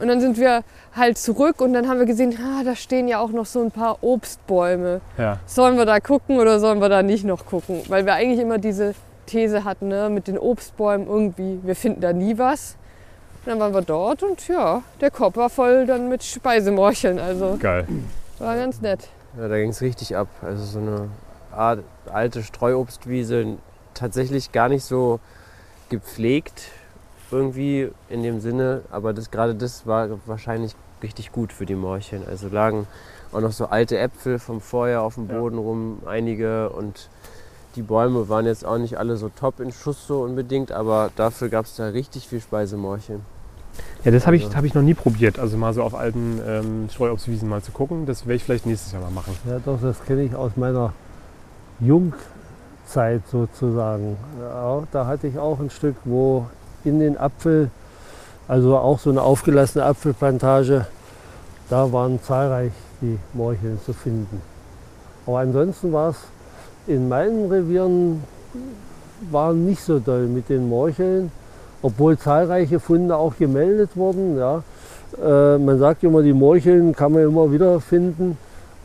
[0.02, 0.64] Und dann sind wir
[0.96, 3.70] halt zurück und dann haben wir gesehen, ah, da stehen ja auch noch so ein
[3.70, 5.00] paar Obstbäume.
[5.16, 5.38] Ja.
[5.46, 7.82] Sollen wir da gucken oder sollen wir da nicht noch gucken?
[7.86, 12.12] Weil wir eigentlich immer diese These hatten, ne, mit den Obstbäumen irgendwie, wir finden da
[12.12, 12.76] nie was.
[13.44, 17.20] Und dann waren wir dort und ja, der Korb war voll dann mit Speisemorcheln.
[17.20, 17.86] Also Geil.
[18.40, 19.08] war ganz nett.
[19.38, 20.26] Ja, da ging es richtig ab.
[20.42, 21.10] Also so eine
[21.52, 23.56] Art alte Streuobstwiese,
[23.94, 25.20] tatsächlich gar nicht so
[25.90, 26.72] gepflegt
[27.32, 32.22] irgendwie in dem Sinne, aber das gerade das war wahrscheinlich richtig gut für die Morcheln.
[32.28, 32.86] Also lagen
[33.32, 35.38] auch noch so alte Äpfel vom Vorjahr auf dem Ja.
[35.38, 37.08] Boden rum, einige und
[37.76, 41.48] die Bäume waren jetzt auch nicht alle so top in Schuss so unbedingt, aber dafür
[41.48, 43.20] gab es da richtig viel Speisemorcheln.
[44.04, 45.38] Ja, das habe ich, Also- hab ich noch nie probiert.
[45.38, 48.04] Also mal so auf alten ähm, Streuobstwiesen mal zu gucken.
[48.04, 49.34] Das werde ich vielleicht nächstes Jahr mal machen.
[49.48, 50.92] Ja, doch, das kenne ich aus meiner
[51.80, 54.16] Jungzeit sozusagen.
[54.40, 56.46] Ja, da hatte ich auch ein Stück, wo
[56.84, 57.70] in den Apfel,
[58.48, 60.86] also auch so eine aufgelassene Apfelplantage,
[61.70, 64.40] da waren zahlreich die Morcheln zu finden.
[65.26, 66.16] Aber ansonsten war es
[66.86, 68.22] in meinen Revieren
[69.30, 71.30] war nicht so doll mit den Morcheln,
[71.80, 74.36] obwohl zahlreiche Funde auch gemeldet wurden.
[74.36, 74.62] Ja.
[75.22, 78.36] Äh, man sagt immer, die Morcheln kann man immer wieder finden.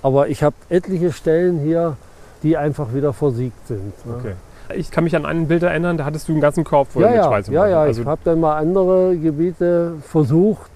[0.02, 1.98] Aber ich habe etliche Stellen hier,
[2.44, 4.06] die einfach wieder versiegt sind.
[4.06, 4.16] ne?
[4.20, 4.34] Okay.
[4.76, 7.10] Ich kann mich an ein Bild erinnern, da hattest du einen ganzen Korb voll Ja,
[7.10, 7.72] mit ja, Speisemorcheln.
[7.72, 10.72] ja, ja, Also, ich habe dann mal andere Gebiete versucht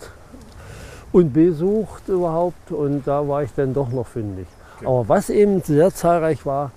[1.12, 4.48] und besucht überhaupt und da war ich dann doch noch fündig.
[4.78, 4.88] Okay.
[4.88, 6.72] Aber was eben sehr zahlreich war,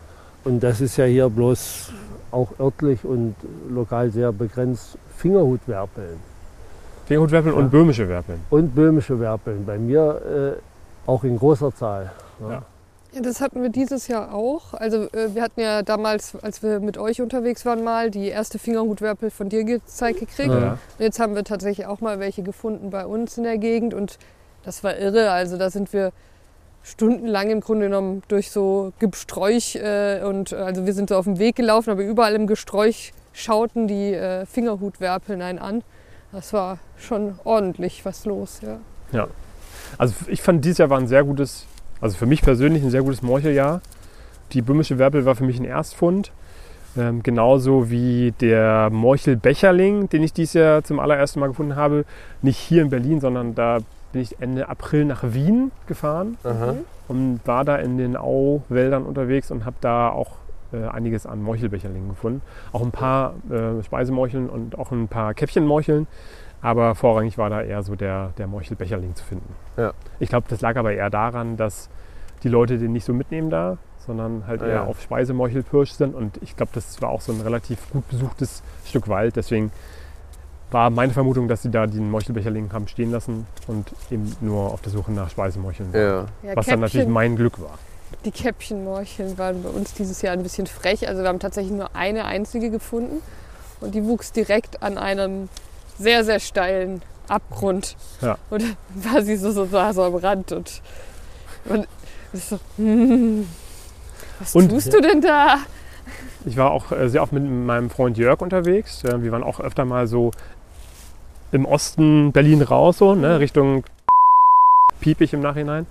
[0.44, 1.92] und das ist ja hier bloß
[2.32, 3.34] auch örtlich und
[3.70, 6.18] lokal sehr begrenzt, Fingerhutwerpeln
[7.06, 7.60] Fingerhutwerpeln Ja.
[7.60, 8.40] und böhmische Werpeln.
[8.50, 9.64] und böhmische Werpeln.
[9.64, 12.10] Bei mir äh, auch in großer Zahl.
[12.40, 12.62] Ja.
[13.14, 14.74] Ja, das hatten wir dieses Jahr auch.
[14.74, 18.58] Also äh, wir hatten ja damals, als wir mit euch unterwegs waren, mal die erste
[18.58, 20.48] Fingerhutwerpel von dir gezeigt gekriegt.
[20.48, 20.60] Ja.
[20.60, 20.70] Ja.
[20.72, 24.18] Und jetzt haben wir tatsächlich auch mal welche gefunden bei uns in der Gegend und
[24.64, 25.30] das war irre.
[25.30, 26.12] Also da sind wir
[26.82, 31.24] stundenlang im Grunde genommen durch so Gesträuch äh, und äh, also wir sind so auf
[31.24, 35.82] dem Weg gelaufen, aber überall im Gesträuch schauten die äh, Fingerhutwerpeln einen an.
[36.32, 38.78] Das war schon ordentlich was los, ja.
[39.98, 41.66] Also ich fand dieses Jahr war ein sehr gutes,
[42.04, 43.80] also für mich persönlich ein sehr gutes Morcheljahr.
[44.52, 46.32] Die böhmische Werpel war für mich ein Erstfund.
[46.98, 52.04] Ähm, genauso wie der Morchelbecherling, den ich dieses Jahr zum allerersten Mal gefunden habe.
[52.42, 53.78] Nicht hier in Berlin, sondern da
[54.12, 56.74] bin ich Ende April nach Wien gefahren Aha.
[57.08, 60.32] und war da in den Auwäldern unterwegs und habe da auch
[60.74, 62.42] äh, einiges an Meuchelbecherlingen gefunden.
[62.72, 66.06] Auch ein paar äh, Speisemorcheln und auch ein paar Käppchenmorcheln.
[66.64, 69.54] Aber vorrangig war da eher so der, der Meuchelbecherling zu finden.
[69.76, 69.92] Ja.
[70.18, 71.90] Ich glaube, das lag aber eher daran, dass
[72.42, 74.84] die Leute den nicht so mitnehmen da, sondern halt Ah, eher ja.
[74.84, 76.14] auf Speisemorchel pirsch sind.
[76.14, 79.36] Und ich glaube, das war auch so ein relativ gut besuchtes Stück Wald.
[79.36, 79.72] Deswegen
[80.70, 84.80] war meine Vermutung, dass sie da den Meuchelbecherling haben stehen lassen und eben nur auf
[84.80, 86.00] der Suche nach Speisemorcheln waren.
[86.00, 86.26] Ja.
[86.50, 87.78] Ja, Was dann natürlich Käppchen- mein Glück war.
[88.24, 91.06] Die Käppchenmorcheln waren bei uns dieses Jahr ein bisschen frech.
[91.08, 93.20] Also wir haben tatsächlich nur eine einzige gefunden
[93.82, 95.48] und die wuchs direkt an einem
[95.98, 97.96] sehr, sehr steilen Abgrund.
[98.20, 98.38] Ja.
[98.50, 100.82] Und war sie so, so, so am Rand und,
[101.66, 101.86] und
[102.32, 103.46] so, hm,
[104.40, 105.58] was Und- tust du denn da?
[106.46, 109.02] Ich war auch äh, sehr oft mit meinem Freund Jörg unterwegs.
[109.02, 110.30] Wir waren auch öfter mal so
[111.52, 113.84] im Osten Berlin raus, so, ne, Richtung
[115.00, 115.86] Piepig im Nachhinein.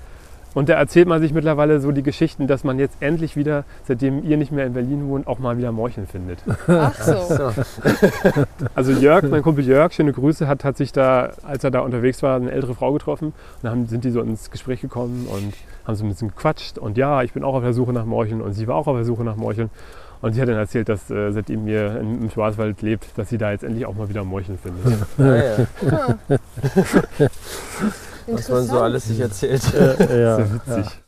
[0.54, 4.24] Und da erzählt man sich mittlerweile so die Geschichten, dass man jetzt endlich wieder, seitdem
[4.24, 6.40] ihr nicht mehr in Berlin wohnt, auch mal wieder Morcheln findet.
[6.68, 7.14] Ach so.
[7.24, 7.52] So.
[8.76, 12.24] Also Jörg, mein Kumpel Jörg, schöne Grüße, hat, hat sich da, als er da unterwegs
[12.24, 13.28] war, eine ältere Frau getroffen.
[13.28, 15.54] Und dann haben, sind die so ins Gespräch gekommen und
[15.86, 16.78] haben so ein bisschen gequatscht.
[16.78, 18.96] Und ja, ich bin auch auf der Suche nach Morcheln und sie war auch auf
[18.96, 19.70] der Suche nach Morcheln.
[20.22, 23.38] Und sie hat dann erzählt, dass äh, seitdem ihr im, im Schwarzwald lebt, dass sie
[23.38, 25.06] da jetzt endlich auch mal wieder Morcheln findet.
[25.20, 25.36] Ah,
[26.30, 26.40] ja.
[28.28, 29.62] Was man so alles sich erzählt.
[29.74, 31.04] Äh, ja, Sehr witzig.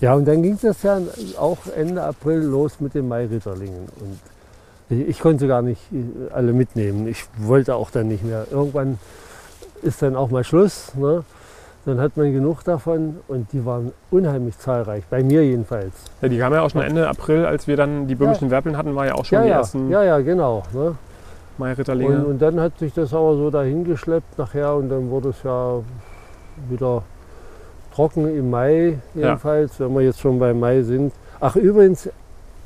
[0.00, 1.00] Ja, und dann ging das ja
[1.38, 3.88] auch Ende April los mit den Mairitterlingen.
[3.98, 4.20] Und
[4.90, 7.08] ich, ich konnte gar nicht äh, alle mitnehmen.
[7.08, 8.46] Ich wollte auch dann nicht mehr.
[8.50, 8.98] Irgendwann
[9.82, 10.94] ist dann auch mal Schluss.
[10.94, 11.24] Ne?
[11.88, 15.94] Dann hat man genug davon und die waren unheimlich zahlreich, bei mir jedenfalls.
[16.20, 18.94] Ja, die kamen ja auch schon Ende April, als wir dann die böhmischen Werpeln hatten,
[18.94, 20.64] war ja auch schon Ja, die ja, ersten ja, ja, genau.
[20.74, 20.96] Ne?
[21.56, 22.18] Mairitterlinge.
[22.18, 25.80] Und, und dann hat sich das aber so dahingeschleppt nachher und dann wurde es ja
[26.68, 27.04] wieder
[27.94, 31.14] trocken im Mai jedenfalls, wenn wir jetzt schon bei Mai sind.
[31.40, 32.10] Ach übrigens,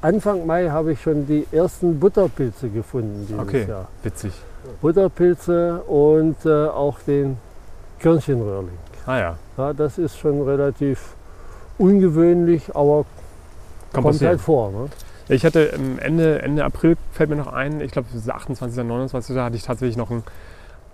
[0.00, 3.66] Anfang Mai habe ich schon die ersten Butterpilze gefunden dieses Okay.
[3.68, 3.86] Jahr.
[4.02, 4.32] Witzig.
[4.80, 7.36] Butterpilze und äh, auch den
[8.00, 8.82] Körnchenröhrling.
[9.06, 11.14] Ah ja, Ja, das ist schon relativ
[11.78, 14.30] ungewöhnlich, aber kommt, kommt passieren.
[14.30, 14.70] halt vor.
[14.70, 14.88] Ne?
[15.28, 18.78] Ich hatte ähm, Ende, Ende April, fällt mir noch ein, ich glaube 28.
[18.78, 19.36] oder 29.
[19.36, 20.22] hatte ich tatsächlich noch einen,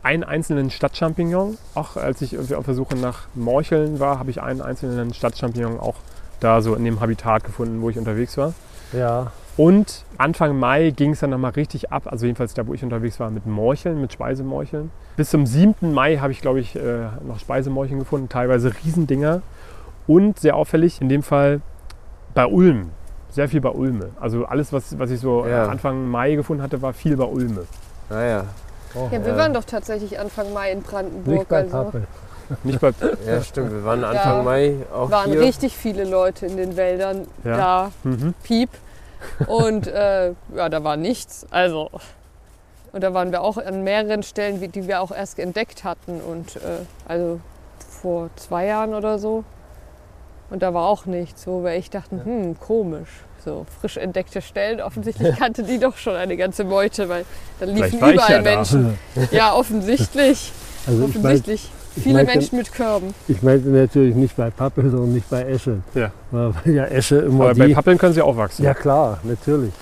[0.03, 1.59] einen einzelnen Stadtchampignon.
[1.75, 5.97] Auch als ich auf der Suche nach Morcheln war, habe ich einen einzelnen Stadtchampignon auch
[6.41, 8.53] da so in dem Habitat gefunden, wo ich unterwegs war.
[8.93, 12.83] Ja, Und Anfang Mai ging es dann nochmal richtig ab, also jedenfalls da, wo ich
[12.85, 14.91] unterwegs war, mit Morcheln, mit Speisemorcheln.
[15.17, 15.93] Bis zum 7.
[15.93, 16.81] Mai habe ich, glaube ich, äh,
[17.27, 19.43] noch Speisemorcheln gefunden, teilweise Riesendinger.
[20.07, 21.61] Und sehr auffällig, in dem Fall
[22.35, 22.91] bei Ulm.
[23.31, 24.11] Sehr viel bei Ulme.
[24.21, 25.67] Also alles, was, was ich so äh, Ja.
[25.67, 27.67] Anfang Mai gefunden hatte, war viel bei Ulme.
[28.11, 28.45] Ah, ja.
[28.95, 29.37] oh, Ja, wir Ja.
[29.39, 31.37] waren doch tatsächlich Anfang Mai in Brandenburg.
[31.37, 31.93] nicht bei also.
[32.63, 32.93] Nicht bei,
[33.27, 33.73] ja, stimmt.
[33.73, 34.43] Wir waren Anfang Ja.
[34.45, 35.41] Mai auch waren hier.
[35.41, 37.57] richtig viele Leute in den Wäldern Ja.
[37.57, 38.35] da, mhm.
[38.45, 38.71] piep.
[39.47, 41.47] Und äh, ja, da war nichts.
[41.51, 41.91] Also.
[42.93, 46.21] Und da waren wir auch an mehreren Stellen, die wir auch erst entdeckt hatten.
[46.21, 47.41] Und äh, also
[48.01, 49.45] vor zwei Jahren oder so.
[50.51, 53.09] Und da war auch nichts, wo wir echt dachten, hm, komisch.
[53.45, 54.81] So frisch entdeckte Stellen.
[54.81, 57.25] Offensichtlich kannte die doch schon eine ganze Meute, weil
[57.61, 58.57] da liefen überall ja da.
[58.57, 58.99] Menschen.
[59.31, 60.53] Ja, offensichtlich.
[60.87, 61.71] Also offensichtlich.
[62.03, 63.15] Viele meinte- Menschen mit Körben.
[63.29, 65.79] ich meinte natürlich nicht bei Pappe, sondern nicht bei Esche.
[65.95, 66.11] Ja.
[66.31, 67.75] Weil ja Esche immer Aber bei die...
[67.75, 68.65] Pappeln können sie auch wachsen.
[68.65, 69.73] Ja klar, natürlich.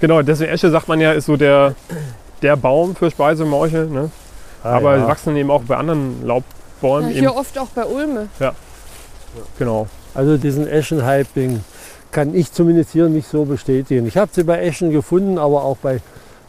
[0.00, 1.74] Genau, deswegen Esche sagt man ja, ist so der,
[2.42, 3.86] der Baum für Speisemorchel.
[3.88, 4.10] Ne?
[4.62, 5.02] Ah, Aber ja.
[5.02, 6.28] sie wachsen eben auch bei anderen Ja,
[6.82, 7.10] Laubbäumen.
[7.10, 8.28] eben, hier oft auch bei Ulme.
[9.58, 9.86] genau.
[10.14, 11.62] Also diesen Eschen-Hype-Ding
[12.12, 14.06] kann ich zumindest hier nicht so bestätigen.
[14.06, 16.00] Ich habe sie bei Eschen gefunden, aber auch bei,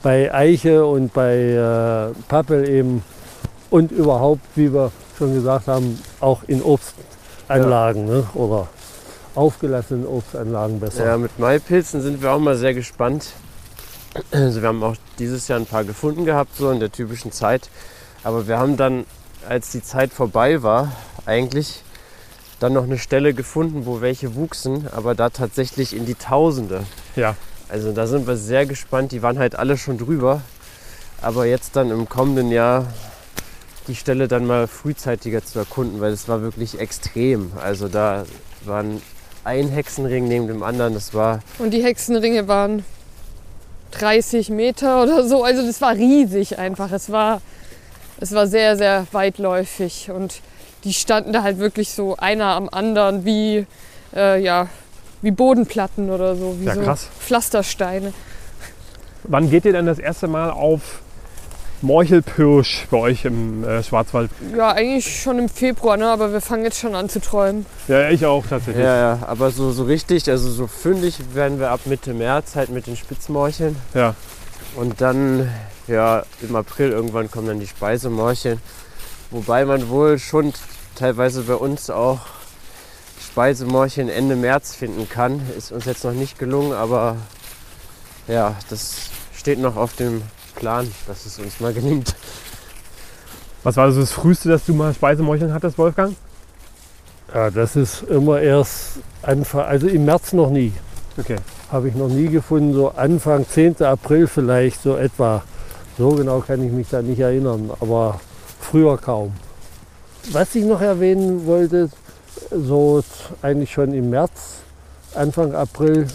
[0.04, 3.04] bei Eiche und bei äh, Pappel eben
[3.72, 8.28] und überhaupt, wie wir schon gesagt haben, auch in Obstanlagen ne?
[8.34, 8.68] oder
[9.36, 11.06] aufgelassenen Obstanlagen besser.
[11.06, 13.34] Ja, mit Maipilzen sind wir auch mal sehr gespannt.
[14.32, 17.70] Also wir haben auch dieses Jahr ein paar gefunden gehabt, so in der typischen Zeit.
[18.24, 19.06] Aber wir haben dann,
[19.48, 20.92] als die Zeit vorbei war,
[21.26, 21.84] eigentlich
[22.60, 26.84] dann noch eine Stelle gefunden, wo welche wuchsen, aber da tatsächlich in die Tausende.
[27.16, 27.36] Ja.
[27.68, 29.12] Also da sind wir sehr gespannt.
[29.12, 30.42] Die waren halt alle schon drüber.
[31.22, 32.86] Aber jetzt dann im kommenden Jahr
[33.88, 37.52] die Stelle dann mal frühzeitiger zu erkunden, weil es war wirklich extrem.
[37.62, 38.26] Also da
[38.64, 39.02] waren
[39.44, 40.94] ein Hexenring neben dem anderen.
[40.94, 42.84] Das war Und die Hexenringe waren
[43.92, 45.44] 30 Meter oder so.
[45.44, 46.92] Also das war riesig einfach.
[46.92, 47.42] Es war,
[48.20, 50.10] es war sehr, sehr weitläufig.
[50.12, 50.42] Und
[50.84, 53.66] die standen da halt wirklich so einer am anderen wie,
[54.16, 54.68] äh, ja,
[55.22, 57.08] wie Bodenplatten oder so, wie Ja, so krass.
[57.20, 58.14] Pflastersteine.
[59.24, 61.02] Wann geht ihr denn das erste Mal auf
[61.86, 64.32] Morchelpirsch bei euch im äh, Schwarzwald?
[64.56, 66.10] Ja, eigentlich schon im Februar, ne?
[66.10, 67.66] aber wir fangen jetzt schon an zu träumen.
[67.88, 68.84] Ja, ich auch tatsächlich.
[68.84, 72.70] Ja, ja, aber so, so richtig, also so fündig werden wir ab Mitte März halt
[72.70, 73.76] mit den Spitzmorcheln.
[73.94, 74.16] Ja.
[74.76, 75.50] Und dann,
[75.88, 78.60] ja, im April irgendwann kommen dann die Speisemorcheln.
[79.30, 80.54] Wobei man wohl schon
[80.96, 82.20] teilweise bei uns auch
[83.32, 85.42] Speisemorcheln Ende März finden kann.
[85.58, 87.18] Ist uns jetzt noch nicht gelungen, aber
[88.28, 90.24] ja, das steht noch auf dem
[90.56, 92.16] Plan, dass es uns mal gelingt.
[93.64, 96.16] Was war so das Früheste, dass du mal Speisemorcheln hattest, Wolfgang?
[97.34, 100.72] Ja, das ist immer erst Anfang, also im März noch nie.
[101.18, 101.38] Okay.
[101.72, 103.82] Habe ich noch nie gefunden, so Anfang 10.
[103.82, 105.44] April vielleicht, so etwa.
[105.98, 108.20] So genau kann ich mich da nicht erinnern, aber
[108.60, 109.34] früher kaum.
[110.32, 111.90] Was ich noch erwähnen wollte,
[112.52, 113.04] so
[113.42, 114.58] eigentlich schon im März,
[115.14, 116.08] Anfang April,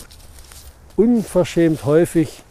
[0.97, 2.43] unverschämt häufig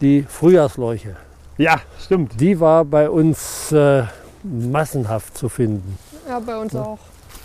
[0.00, 1.16] die Frühjahrsleuche.
[1.56, 2.40] Ja, stimmt.
[2.40, 4.04] Die war bei uns äh,
[4.42, 5.98] massenhaft zu finden.
[6.28, 6.98] Ja, bei uns auch.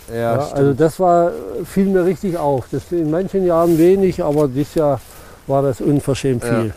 [0.08, 1.30] Ja, Ja, also das war,
[1.64, 2.66] fiel mir richtig auf.
[2.72, 5.00] Das in manchen Jahren wenig, aber dieses Jahr
[5.46, 6.48] war das unverschämt Ja.
[6.62, 6.74] viel.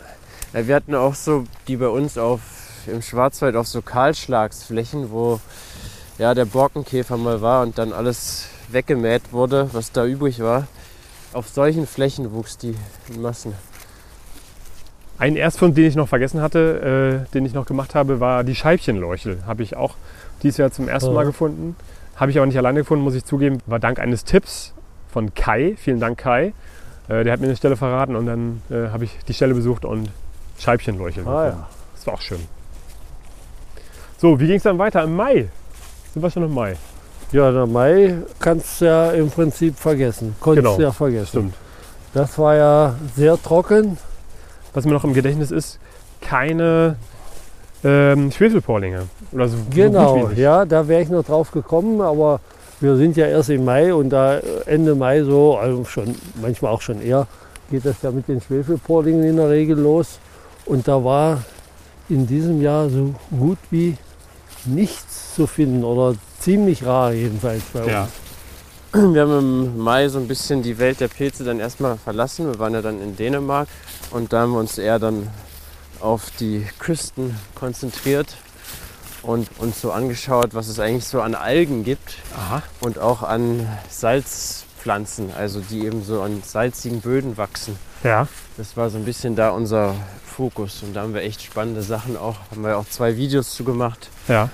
[0.52, 2.40] Ja, wir hatten auch so die bei uns auf
[2.86, 5.40] im Schwarzwald auf so Kahlschlagsflächen, wo
[6.18, 10.68] ja der Borkenkäfer mal war und dann alles weggemäht wurde, was da übrig war.
[11.32, 12.76] Auf solchen Flächen wuchs die
[13.12, 13.54] in Massen.
[15.18, 18.54] Ein Erstfund, den ich noch vergessen hatte, äh, den ich noch gemacht habe, war die
[18.54, 19.38] Scheibchenleuchel.
[19.46, 19.94] Habe ich auch
[20.42, 21.14] dieses Jahr zum ersten Ja.
[21.14, 21.76] Mal gefunden.
[22.16, 23.58] Habe ich aber nicht alleine gefunden, muss ich zugeben.
[23.66, 24.72] War dank eines Tipps
[25.12, 25.74] von Kai.
[25.78, 26.52] Vielen Dank, Kai.
[27.08, 29.84] Äh, der hat mir eine Stelle verraten und dann äh, habe ich die Stelle besucht
[29.84, 30.10] und
[30.58, 31.26] Scheibchenleuchel.
[31.28, 31.68] Ah, ja.
[31.94, 32.40] Das war auch schön.
[34.18, 35.02] So, wie ging es dann weiter?
[35.04, 35.48] Im Mai.
[36.12, 36.76] Sind wir schon im Mai?
[37.32, 40.34] Ja, der Mai kannst du ja im Prinzip vergessen.
[40.40, 41.26] Konntest Genau, du ja vergessen.
[41.26, 41.54] Stimmt.
[42.14, 43.98] Das war ja sehr trocken.
[44.74, 45.78] Was mir noch im Gedächtnis ist,
[46.20, 46.96] keine
[47.84, 49.06] ähm, Schwefelporlinge.
[49.32, 52.40] Oder so, Genau, ja, da wäre ich noch drauf gekommen, aber
[52.80, 56.82] wir sind ja erst im Mai und da Ende Mai so, also schon manchmal auch
[56.82, 57.26] schon eher,
[57.70, 60.18] geht das ja mit den Schwefelporlingen in der Regel los.
[60.66, 61.42] Und da war
[62.08, 63.96] in diesem Jahr so gut wie
[64.64, 67.92] nichts zu finden oder ziemlich rar jedenfalls bei uns.
[67.92, 68.08] Ja.
[68.92, 72.46] Wir haben im Mai so ein bisschen die Welt der Pilze dann erstmal verlassen.
[72.46, 73.66] Wir waren ja dann in Dänemark
[74.14, 75.28] und da haben wir uns eher dann
[76.00, 78.36] auf die Küsten konzentriert
[79.22, 82.62] und uns so angeschaut, was es eigentlich so an Algen gibt Aha.
[82.80, 87.76] und auch an Salzpflanzen, also die eben so an salzigen Böden wachsen.
[88.04, 88.28] Ja.
[88.56, 89.94] Das war so ein bisschen da unser
[90.26, 93.64] Fokus und da haben wir echt spannende Sachen auch, haben wir auch zwei Videos zu
[93.64, 94.48] gemacht Ja.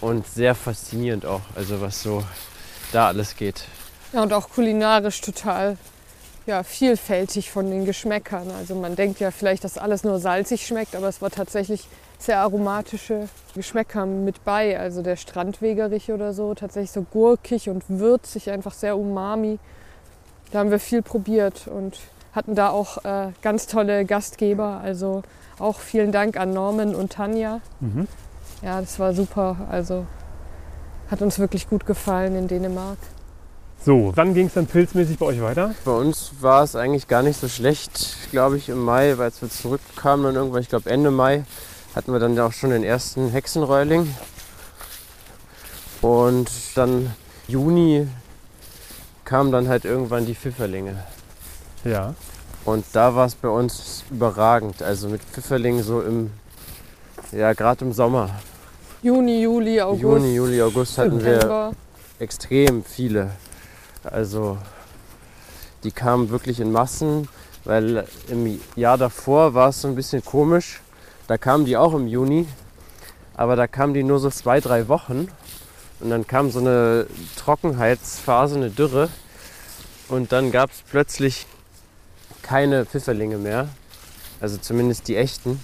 [0.00, 2.24] und sehr faszinierend auch, also was so
[2.92, 3.64] da alles geht.
[4.12, 5.76] Ja, und auch kulinarisch total
[6.46, 8.50] ja, vielfältig von den Geschmäckern.
[8.50, 12.40] Also man denkt ja vielleicht, dass alles nur salzig schmeckt, aber es war tatsächlich sehr
[12.40, 14.78] aromatische Geschmäcker mit bei.
[14.78, 19.58] Also der Strandwegerich oder so, tatsächlich so gurkig und würzig, einfach sehr umami.
[20.52, 21.98] Da haben wir viel probiert und
[22.34, 24.80] hatten da auch äh, ganz tolle Gastgeber.
[24.82, 25.22] Also
[25.58, 27.60] auch vielen Dank an Norman und Tanja.
[27.80, 28.06] Mhm.
[28.62, 29.56] Ja, das war super.
[29.70, 30.06] Also
[31.10, 32.98] hat uns wirklich gut gefallen in Dänemark.
[33.84, 35.74] So, wann ging es dann pilzmäßig bei euch weiter?
[35.84, 39.42] Bei uns war es eigentlich gar nicht so schlecht, glaube ich, im Mai, weil als
[39.42, 41.44] wir zurückkamen dann irgendwann, ich glaube Ende Mai,
[41.94, 44.14] hatten wir dann ja auch schon den ersten Hexenräuling.
[46.00, 47.14] Und dann
[47.46, 48.08] Juni
[49.26, 50.96] kamen dann halt irgendwann die Pfifferlinge.
[51.84, 52.14] Ja.
[52.64, 54.82] Und da war es bei uns überragend.
[54.82, 56.30] Also mit Pfifferlingen so im,
[57.32, 58.30] ja gerade im Sommer.
[59.02, 60.02] Juni, Juli, August.
[60.02, 61.72] Juni, Juli, August hatten wir
[62.18, 63.30] extrem viele.
[64.04, 64.58] Also
[65.82, 67.28] die kamen wirklich in Massen,
[67.64, 70.80] weil im Jahr davor war es so ein bisschen komisch.
[71.26, 72.46] Da kamen die auch im Juni,
[73.34, 75.28] aber da kamen die nur so zwei, drei Wochen.
[76.00, 79.08] Und dann kam so eine Trockenheitsphase, eine Dürre.
[80.08, 81.46] Und dann gab es plötzlich
[82.42, 83.68] keine Pfifferlinge mehr.
[84.40, 85.62] Also zumindest die echten.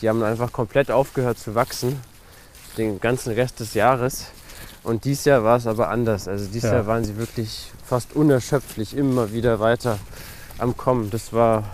[0.00, 2.00] Die haben einfach komplett aufgehört zu wachsen.
[2.76, 4.26] Den ganzen Rest des Jahres.
[4.88, 6.28] Und dieses Jahr war es aber anders.
[6.28, 6.76] Also dieses Ja.
[6.76, 9.98] Jahr waren sie wirklich fast unerschöpflich immer wieder weiter
[10.58, 11.10] am Kommen.
[11.10, 11.64] Das war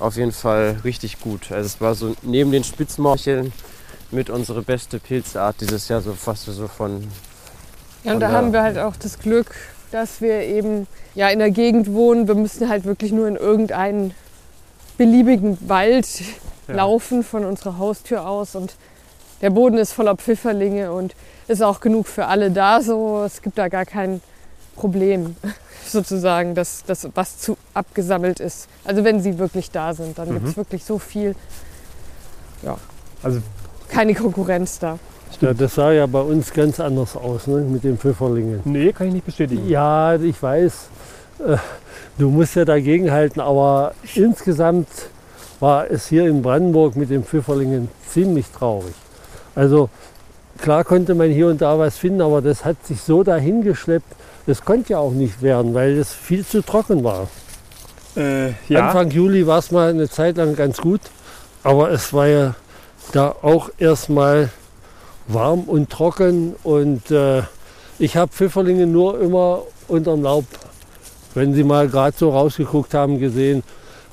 [0.00, 1.52] auf jeden Fall richtig gut.
[1.52, 3.52] Also es war so neben den Spitzmorcheln
[4.10, 7.06] mit unsere beste Pilzart dieses Jahr, so fast so von
[8.02, 9.54] Ja, und da haben wir halt auch das Glück,
[9.92, 12.26] dass wir eben ja in der Gegend wohnen.
[12.26, 14.14] Wir müssen halt wirklich nur in irgendeinen
[14.98, 16.06] beliebigen Wald
[16.66, 16.74] Ja.
[16.74, 18.74] laufen von unserer Haustür aus und
[19.40, 21.14] der Boden ist voller Pfifferlinge und
[21.48, 22.80] ist auch genug für alle da.
[22.80, 24.20] So, es gibt da gar kein
[24.76, 25.36] Problem
[25.86, 28.68] sozusagen, dass das was zu abgesammelt ist.
[28.84, 30.34] Also wenn sie wirklich da sind, dann Mhm.
[30.34, 31.34] gibt es wirklich so viel,
[33.22, 33.40] Also
[33.88, 34.98] keine Konkurrenz da.
[35.40, 38.60] Ja, das sah ja bei uns ganz anders aus ne, mit den Pfifferlingen.
[38.64, 39.68] nee, kann ich nicht bestätigen.
[39.68, 40.88] Ja, ich weiß,
[41.46, 41.56] äh,
[42.18, 44.88] du musst ja dagegenhalten, aber insgesamt
[45.60, 48.94] war es hier in Brandenburg mit den Pfifferlingen ziemlich traurig.
[49.54, 49.88] Also
[50.58, 54.06] klar konnte man hier und da was finden, aber das hat sich so dahingeschleppt,
[54.46, 57.28] das konnte ja auch nicht werden, weil es viel zu trocken war.
[58.16, 58.86] Äh, ja.
[58.86, 61.00] Anfang Juli war es mal eine Zeit lang ganz gut,
[61.62, 62.54] aber es war ja
[63.12, 64.50] da auch erstmal
[65.26, 67.42] warm und trocken und äh,
[67.98, 70.44] ich habe Pfifferlinge nur immer unterm Laub,
[71.34, 73.62] wenn sie mal gerade so rausgeguckt haben, gesehen.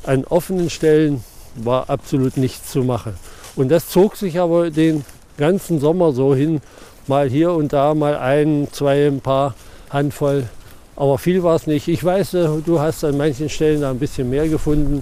[0.03, 1.23] An offenen Stellen
[1.55, 3.15] war absolut nichts zu machen.
[3.55, 5.03] Und das zog sich aber den
[5.37, 6.61] ganzen Sommer so hin,
[7.07, 9.55] mal hier und da, mal ein, zwei, ein paar
[9.89, 10.47] Handvoll.
[10.95, 11.87] Aber viel war es nicht.
[11.87, 15.01] Ich weiß, äh, du hast an manchen Stellen da ein bisschen mehr gefunden.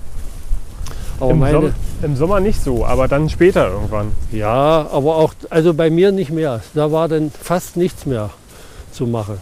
[1.19, 4.13] Im, meine, Som Im Sommer nicht so, aber dann später irgendwann.
[4.31, 6.61] ja, aber auch, also bei mir nicht mehr.
[6.73, 8.29] Da war dann fast nichts mehr
[8.91, 9.37] zu machen.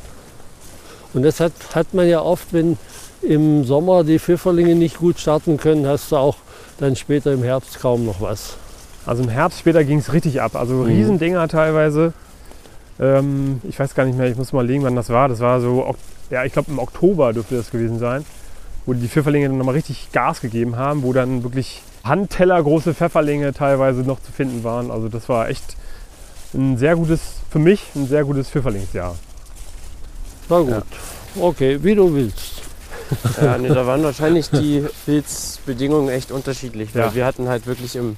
[1.13, 2.77] Und das hat, hat man ja oft, wenn
[3.21, 6.37] im Sommer die Pfifferlinge nicht gut starten können, hast du auch
[6.79, 8.57] dann später im Herbst kaum noch was.
[9.07, 10.55] Also im Herbst später ging es richtig ab.
[10.55, 12.13] Also Riesendinger teilweise.
[12.99, 15.29] Ähm, ich weiß gar nicht mehr, ich muss mal legen, wann das war.
[15.29, 15.95] Das war so,
[16.29, 18.25] ja, ich glaube im Oktober dürfte das gewesen sein,
[18.85, 24.01] wo die Pfifferlinge dann nochmal richtig Gas gegeben haben, wo dann wirklich handtellergroße Pfefferlinge teilweise
[24.01, 24.91] noch zu finden waren.
[24.91, 25.77] Also das war echt
[26.53, 29.15] ein sehr gutes, für mich ein sehr gutes Pfifferlingsjahr.
[30.49, 30.83] Na gut,
[31.39, 32.61] okay, wie du willst.
[33.41, 36.93] Ja, nee, da waren wahrscheinlich die Pilzbedingungen echt unterschiedlich.
[36.93, 37.15] Weil Ja.
[37.15, 38.17] wir hatten halt wirklich im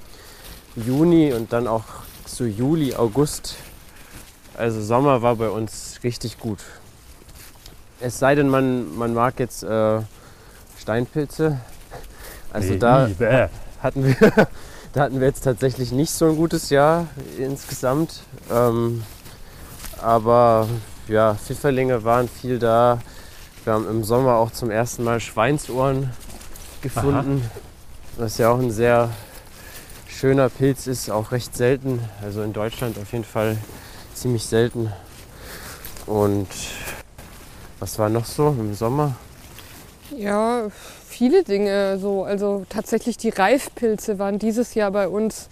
[0.85, 1.83] Juni und dann auch
[2.25, 3.55] so Juli, August,
[4.57, 6.59] also Sommer war bei uns richtig gut.
[7.99, 9.99] Es sei denn, man, man mag jetzt äh,
[10.79, 11.59] Steinpilze.
[12.51, 13.47] Also Nee, da bäh.
[13.81, 14.15] hatten wir,
[14.93, 18.21] da hatten wir jetzt tatsächlich nicht so ein gutes Jahr insgesamt.
[18.51, 19.03] Ähm,
[20.01, 20.67] aber
[21.07, 22.99] ja, Pfifferlinge waren viel da.
[23.65, 26.11] Wir haben im Sommer auch zum ersten Mal Schweinsohren
[26.81, 27.49] gefunden,
[28.17, 29.09] was ja auch ein sehr
[30.19, 32.01] schöner Pilz ist, auch recht selten.
[32.21, 33.57] Also in Deutschland auf jeden Fall
[34.13, 34.91] ziemlich selten.
[36.05, 36.47] Und
[37.79, 39.15] was war noch so im Sommer?
[40.17, 40.67] Ja,
[41.07, 42.25] viele Dinge so.
[42.25, 45.47] Also tatsächlich die Reifpilze waren dieses Jahr bei uns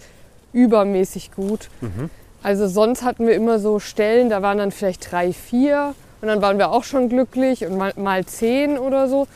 [0.52, 1.70] übermäßig gut.
[1.80, 2.10] Mhm.
[2.42, 6.42] Also sonst hatten wir immer so Stellen, da waren dann vielleicht drei, vier und dann
[6.42, 9.28] waren wir auch schon glücklich und mal, mal zehn oder so.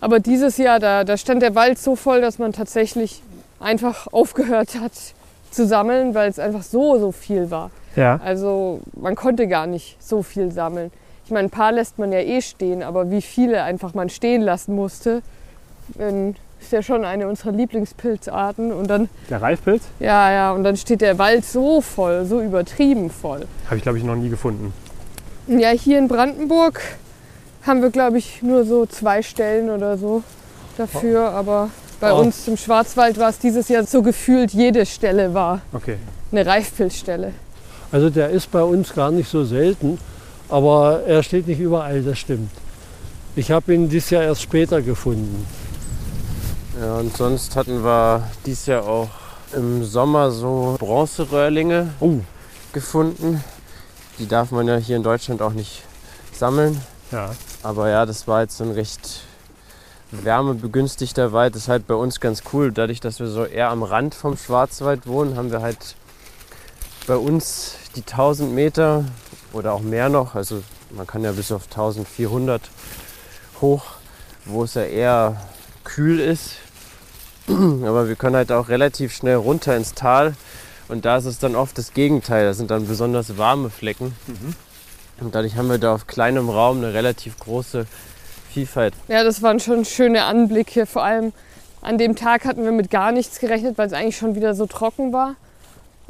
[0.00, 3.22] Aber dieses Jahr, da, da stand der Wald so voll, dass man tatsächlich
[3.60, 4.92] einfach aufgehört hat
[5.50, 7.70] zu sammeln, weil es einfach so, so viel war.
[7.94, 8.20] Ja.
[8.22, 10.90] Also man konnte gar nicht so viel sammeln.
[11.24, 14.42] Ich meine, ein paar lässt man ja eh stehen, aber wie viele einfach man stehen
[14.42, 15.22] lassen musste,
[15.98, 18.72] ähm, ist ja schon eine unserer Lieblingspilzarten.
[18.72, 23.10] Und dann, Der Reifpilz ja, ja, und dann steht der Wald so voll, so übertrieben
[23.10, 23.46] voll.
[23.66, 24.72] habe ich glaube ich noch nie gefunden.
[25.46, 26.80] Ja, hier in Brandenburg
[27.66, 30.22] haben wir, glaube ich, nur so zwei Stellen oder so
[30.76, 31.30] dafür.
[31.30, 32.18] Aber bei Oh.
[32.20, 35.96] uns im Schwarzwald war es dieses Jahr so gefühlt, jede Stelle war Okay.
[36.32, 37.32] eine Reifpilzstelle.
[37.92, 39.98] Also der ist bei uns gar nicht so selten,
[40.48, 42.50] aber er steht nicht überall, das stimmt.
[43.36, 45.46] Ich habe ihn dieses Jahr erst später gefunden.
[46.80, 49.08] Ja, und sonst hatten wir dieses Jahr auch
[49.54, 52.18] im Sommer so Bronzeröhrlinge Oh,
[52.72, 53.42] gefunden.
[54.18, 55.82] Die darf man ja hier in Deutschland auch nicht
[56.32, 56.80] sammeln.
[57.12, 57.30] ja.
[57.62, 59.22] Aber ja, das war jetzt so ein recht
[60.24, 61.56] wärmebegünstigter Wald.
[61.56, 62.72] Ist halt bei uns ganz cool.
[62.72, 65.96] Dadurch, dass wir so eher am Rand vom Schwarzwald wohnen, haben wir halt
[67.06, 69.04] bei uns die 1000 Meter
[69.52, 70.34] oder auch mehr noch.
[70.34, 72.62] Also man kann ja bis auf 1400
[73.60, 73.84] hoch,
[74.44, 75.40] wo es ja eher
[75.84, 76.56] kühl ist.
[77.48, 80.34] Aber wir können halt auch relativ schnell runter ins Tal.
[80.88, 82.46] Und da ist es dann oft das Gegenteil.
[82.46, 84.14] Da sind dann besonders warme Flecken.
[85.20, 87.86] Und dadurch haben wir da auf kleinem Raum eine relativ große
[88.56, 88.94] Vielfalt.
[89.08, 90.86] Ja, das waren schon schöne Anblicke.
[90.86, 91.34] Vor allem
[91.82, 94.64] an dem Tag hatten wir mit gar nichts gerechnet, weil es eigentlich schon wieder so
[94.64, 95.34] trocken war.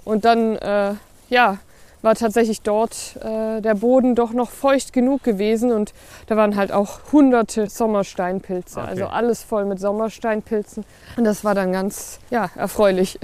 [0.04, 0.92] Und dann, äh,
[1.28, 1.58] ja,
[2.02, 5.92] war tatsächlich dort äh, der Boden doch noch feucht genug gewesen und
[6.28, 8.78] da waren halt auch hunderte Sommersteinpilze.
[8.78, 8.88] Okay.
[8.90, 10.84] Also alles voll mit Sommersteinpilzen.
[11.16, 13.18] Und das war dann ganz, ja, erfreulich.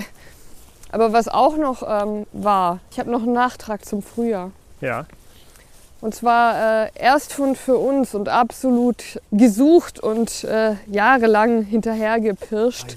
[0.91, 4.51] Aber was auch noch ähm, war, ich habe noch einen Nachtrag zum Frühjahr.
[4.81, 5.07] Ja.
[6.03, 12.97] Und zwar äh, Erstfund für uns und absolut gesucht und äh, jahrelang hinterhergepirscht.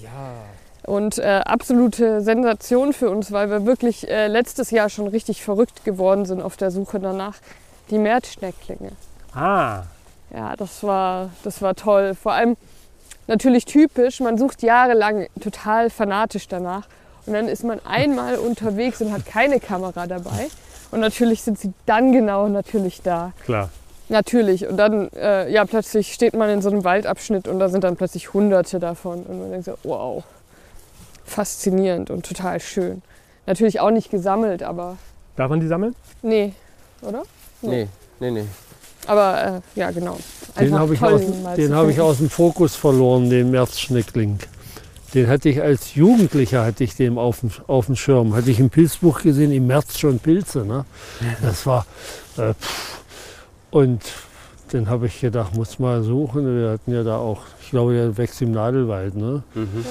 [0.87, 5.85] Und äh, absolute Sensation für uns, weil wir wirklich äh, letztes Jahr schon richtig verrückt
[5.85, 7.35] geworden sind auf der Suche danach.
[7.91, 8.91] Die Märzschnecklinge.
[9.35, 9.83] Ah,
[10.33, 12.15] Ja, das war, das war toll.
[12.15, 12.57] Vor allem
[13.27, 16.87] natürlich typisch, man sucht jahrelang total fanatisch danach.
[17.27, 20.49] Und dann ist man einmal unterwegs und hat keine Kamera dabei.
[20.95, 23.33] Und natürlich sind sie dann genau natürlich da.
[23.43, 23.69] klar.
[24.07, 24.65] Natürlich.
[24.65, 27.97] Und dann, äh, ja, plötzlich steht man in so einem Waldabschnitt und da sind dann
[27.97, 29.23] plötzlich hunderte davon.
[29.23, 30.23] Und man denkt so, wow,
[31.25, 33.01] faszinierend und total schön.
[33.45, 34.95] Natürlich auch nicht gesammelt, aber
[35.35, 35.95] Darf man die sammeln?
[36.21, 36.53] nee,
[37.01, 37.23] oder?
[37.61, 37.89] Nee,
[38.21, 38.45] nee, nee.
[39.05, 40.17] Aber äh, ja, genau.
[40.57, 41.21] Den Einfach habe ich, aus,
[41.57, 44.39] den hab ich aus dem Fokus verloren, den Märzschneckling.
[45.15, 48.35] Den hatte ich als Jugendlicher hatte ich den auf dem, auf dem Schirm.
[48.35, 50.65] Hatte ich im Pilzbuch gesehen, im März schon Pilze.
[50.65, 50.83] Ne?
[51.41, 51.85] Das war.
[52.37, 52.99] Äh, pff.
[53.71, 54.01] und
[54.73, 56.59] den habe ich gedacht, muss mal suchen.
[56.59, 59.15] Wir hatten ja da auch, ich glaube, der wächst im Nadelwald.
[59.15, 59.41] Ne?
[59.53, 59.85] Mhm.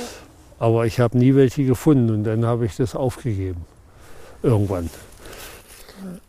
[0.59, 3.65] Aber ich habe nie welche gefunden und dann habe ich das aufgegeben.
[4.43, 4.91] Irgendwann.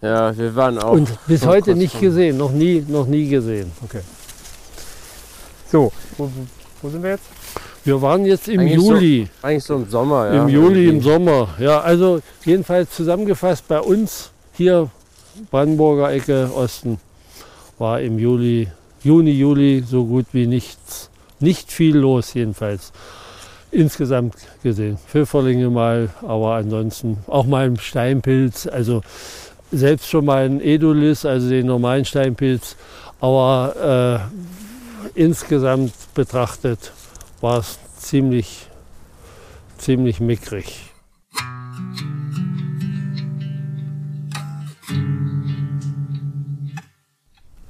[0.02, 0.94] Ja, wir waren auch.
[0.94, 3.74] und bis so heute nicht gesehen, noch nie, noch nie gesehen.
[5.70, 6.32] So, wo, wo,
[6.82, 7.26] wo sind wir jetzt?
[7.86, 9.28] Wir waren jetzt im Eigentlich so- Juli.
[9.42, 10.42] Eigentlich so im Sommer, ja.
[10.44, 11.10] Im Juli, im irgendwie.
[11.10, 11.48] Sommer.
[11.60, 14.90] Ja, also jedenfalls zusammengefasst bei uns hier
[15.52, 17.00] Brandenburger Ecke Osten
[17.78, 18.68] war im Juli,
[19.04, 21.10] Juni, Juli so gut wie nichts.
[21.40, 22.92] Nicht viel los jedenfalls.
[23.72, 24.98] Insgesamt gesehen.
[25.08, 28.66] Pfifferlinge mal, aber ansonsten auch mal ein Steinpilz.
[28.68, 29.02] Also
[29.72, 32.78] selbst schon mal ein Edulis, also den normalen Steinpilz.
[33.20, 34.22] Aber
[35.16, 36.92] äh, insgesamt betrachtet
[37.42, 38.70] war es ziemlich
[39.78, 40.92] ziemlich mickrig.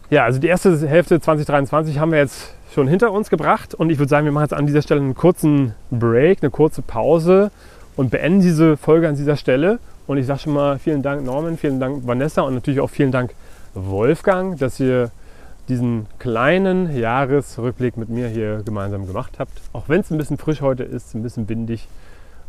[0.09, 3.97] Ja, also die erste Hälfte 2023 haben wir jetzt schon hinter uns gebracht und ich
[3.97, 7.51] würde sagen, wir machen jetzt an dieser Stelle einen kurzen Break, eine kurze Pause
[7.95, 9.79] und beenden diese Folge an dieser Stelle.
[10.07, 13.11] Und ich sage schon mal vielen Dank Norman, vielen Dank Vanessa und natürlich auch vielen
[13.11, 13.33] Dank
[13.73, 15.09] Wolfgang, dass ihr
[15.67, 19.61] diesen kleinen Jahresrückblick mit mir hier gemeinsam gemacht habt.
[19.73, 21.87] Auch wenn es ein bisschen frisch heute ist, ein bisschen windig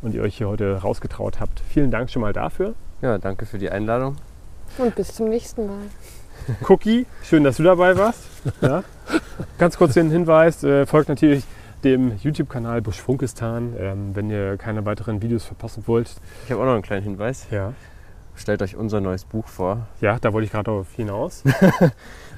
[0.03, 1.61] und ihr euch hier heute rausgetraut habt.
[1.69, 2.75] Vielen Dank schon mal dafür.
[3.03, 4.17] Ja, danke für die Einladung.
[4.79, 5.87] Und bis zum nächsten Mal.
[6.69, 8.23] Cookie, schön, dass du dabei warst.
[8.61, 8.85] Ja.
[9.59, 11.45] Ganz kurz den Hinweis, äh, folgt natürlich
[11.85, 16.11] dem YouTube-Kanal Buschfunkistan, ähm, wenn ihr keine weiteren Videos verpassen wollt.
[16.45, 17.47] Ich habe auch noch einen kleinen Hinweis.
[17.51, 17.73] Ja,
[18.37, 19.87] Stellt euch unser neues Buch vor.
[20.01, 21.43] ja da wollte ich gerade darauf hinaus.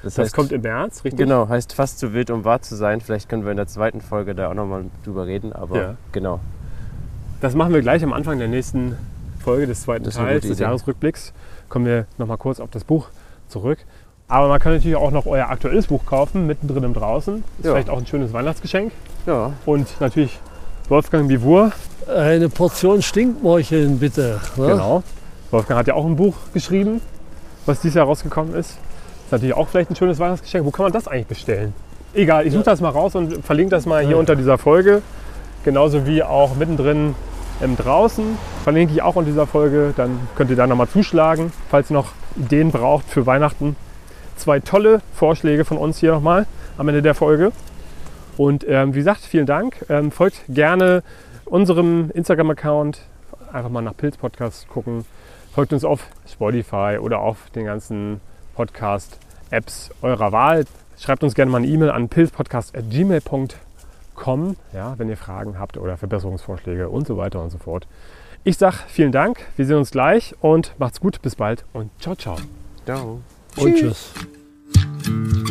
[0.01, 1.17] Das, Das kommt im März, richtig?
[1.19, 3.01] Genau, heißt fast zu wild, um wahr zu sein.
[3.01, 5.95] Vielleicht können wir in der zweiten Folge da auch nochmal drüber reden, aber Ja.
[6.13, 6.39] genau.
[7.41, 8.95] Das machen wir gleich am Anfang der nächsten
[9.43, 10.63] Folge des zweiten Teils des Idee.
[10.63, 11.33] Jahresrückblicks.
[11.67, 13.09] Kommen wir nochmal kurz auf das Buch
[13.49, 13.79] zurück.
[14.29, 17.43] Aber man kann natürlich auch noch euer aktuelles Buch kaufen, mittendrin im Draußen.
[17.57, 17.71] Ist Ja.
[17.73, 18.93] vielleicht auch ein schönes Weihnachtsgeschenk.
[19.25, 20.39] Ja, Und natürlich
[20.87, 21.73] Wolfgang Bivur,
[22.07, 24.39] Eine Portion Stinkmorcheln bitte.
[24.55, 24.67] Ne?
[24.67, 25.03] Genau.
[25.51, 27.01] Wolfgang hat ja auch ein Buch geschrieben,
[27.65, 28.77] was dieses Jahr rausgekommen ist.
[29.25, 30.65] Ist natürlich auch vielleicht ein schönes Weihnachtsgeschenk.
[30.65, 31.73] Wo kann man das eigentlich bestellen?
[32.13, 35.01] Egal, ich suche das mal raus und verlinke das mal hier unter dieser Folge.
[35.63, 37.15] Genauso wie auch mittendrin
[37.61, 38.37] im Draußen.
[38.63, 39.93] Verlinke ich auch unter dieser Folge.
[39.95, 43.75] Dann könnt ihr da nochmal zuschlagen, falls ihr noch Ideen braucht für Weihnachten.
[44.37, 46.47] Zwei tolle Vorschläge von uns hier nochmal
[46.77, 47.51] am Ende der Folge.
[48.37, 49.85] Und ähm, wie gesagt, vielen Dank.
[49.89, 51.03] Ähm, folgt gerne
[51.45, 53.01] unserem Instagram-Account.
[53.51, 55.05] Einfach mal nach Pilz Podcast gucken.
[55.53, 58.21] Folgt uns auf Spotify oder auf den ganzen
[58.55, 60.65] Podcast-Apps eurer Wahl.
[60.97, 66.89] Schreibt uns gerne mal eine E-Mail an pilzpodcast.gmail.com, ja, wenn ihr Fragen habt oder Verbesserungsvorschläge
[66.89, 67.87] und so weiter und so fort.
[68.43, 72.15] Ich sage vielen Dank, wir sehen uns gleich und macht's gut, bis bald und ciao,
[72.15, 72.37] ciao.
[72.85, 73.21] ciao.
[73.57, 74.13] Und Tschüss.
[74.13, 75.48] tschüss.